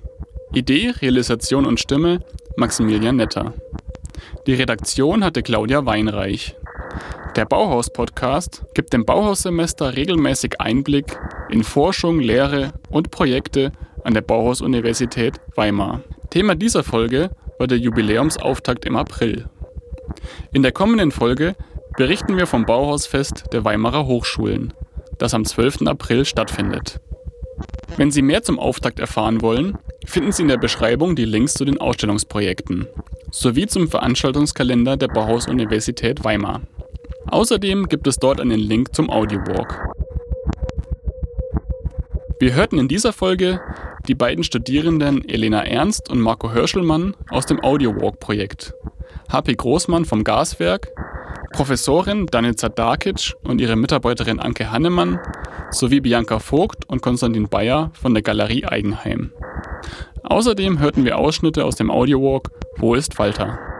Idee, 0.52 0.92
Realisation 1.00 1.64
und 1.66 1.78
Stimme 1.78 2.18
Maximilian 2.56 3.14
Netter. 3.14 3.54
Die 4.48 4.54
Redaktion 4.54 5.22
hatte 5.22 5.44
Claudia 5.44 5.86
Weinreich. 5.86 6.56
Der 7.36 7.44
Bauhaus-Podcast 7.44 8.64
gibt 8.72 8.94
dem 8.94 9.04
Bauhaussemester 9.04 9.94
regelmäßig 9.94 10.58
Einblick 10.58 11.20
in 11.50 11.64
Forschung, 11.64 12.18
Lehre 12.18 12.72
und 12.88 13.10
Projekte 13.10 13.72
an 14.04 14.14
der 14.14 14.22
Bauhaus-Universität 14.22 15.38
Weimar. 15.54 16.00
Thema 16.30 16.54
dieser 16.54 16.82
Folge 16.82 17.28
war 17.58 17.66
der 17.66 17.76
Jubiläumsauftakt 17.76 18.86
im 18.86 18.96
April. 18.96 19.50
In 20.54 20.62
der 20.62 20.72
kommenden 20.72 21.10
Folge 21.10 21.56
berichten 21.98 22.38
wir 22.38 22.46
vom 22.46 22.64
Bauhausfest 22.64 23.52
der 23.52 23.66
Weimarer 23.66 24.06
Hochschulen, 24.06 24.72
das 25.18 25.34
am 25.34 25.44
12. 25.44 25.82
April 25.88 26.24
stattfindet. 26.24 27.00
Wenn 27.98 28.10
Sie 28.10 28.22
mehr 28.22 28.44
zum 28.44 28.58
Auftakt 28.58 28.98
erfahren 28.98 29.42
wollen, 29.42 29.76
finden 30.06 30.32
Sie 30.32 30.40
in 30.40 30.48
der 30.48 30.56
Beschreibung 30.56 31.16
die 31.16 31.26
Links 31.26 31.52
zu 31.52 31.66
den 31.66 31.78
Ausstellungsprojekten 31.78 32.88
sowie 33.30 33.66
zum 33.66 33.88
Veranstaltungskalender 33.88 34.96
der 34.96 35.08
Bauhaus-Universität 35.08 36.24
Weimar. 36.24 36.62
Außerdem 37.28 37.88
gibt 37.88 38.06
es 38.06 38.18
dort 38.18 38.40
einen 38.40 38.60
Link 38.60 38.94
zum 38.94 39.10
Audiowalk. 39.10 39.92
Wir 42.38 42.54
hörten 42.54 42.78
in 42.78 42.88
dieser 42.88 43.12
Folge 43.12 43.60
die 44.06 44.14
beiden 44.14 44.44
Studierenden 44.44 45.28
Elena 45.28 45.64
Ernst 45.64 46.10
und 46.10 46.20
Marco 46.20 46.52
Hörschelmann 46.52 47.14
aus 47.30 47.46
dem 47.46 47.62
Audiowalk-Projekt, 47.62 48.74
HP 49.32 49.54
Großmann 49.54 50.04
vom 50.04 50.22
Gaswerk, 50.22 50.92
Professorin 51.52 52.26
Danica 52.26 52.68
Darkic 52.68 53.34
und 53.42 53.60
ihre 53.60 53.76
Mitarbeiterin 53.76 54.38
Anke 54.38 54.70
Hannemann 54.70 55.18
sowie 55.70 56.00
Bianca 56.00 56.38
Vogt 56.38 56.88
und 56.88 57.02
Konstantin 57.02 57.48
Bayer 57.48 57.90
von 57.94 58.14
der 58.14 58.22
Galerie 58.22 58.66
Eigenheim. 58.66 59.32
Außerdem 60.22 60.78
hörten 60.78 61.04
wir 61.04 61.18
Ausschnitte 61.18 61.64
aus 61.64 61.76
dem 61.76 61.90
Audiowalk 61.90 62.50
Wo 62.76 62.94
ist 62.94 63.18
Walter? 63.18 63.75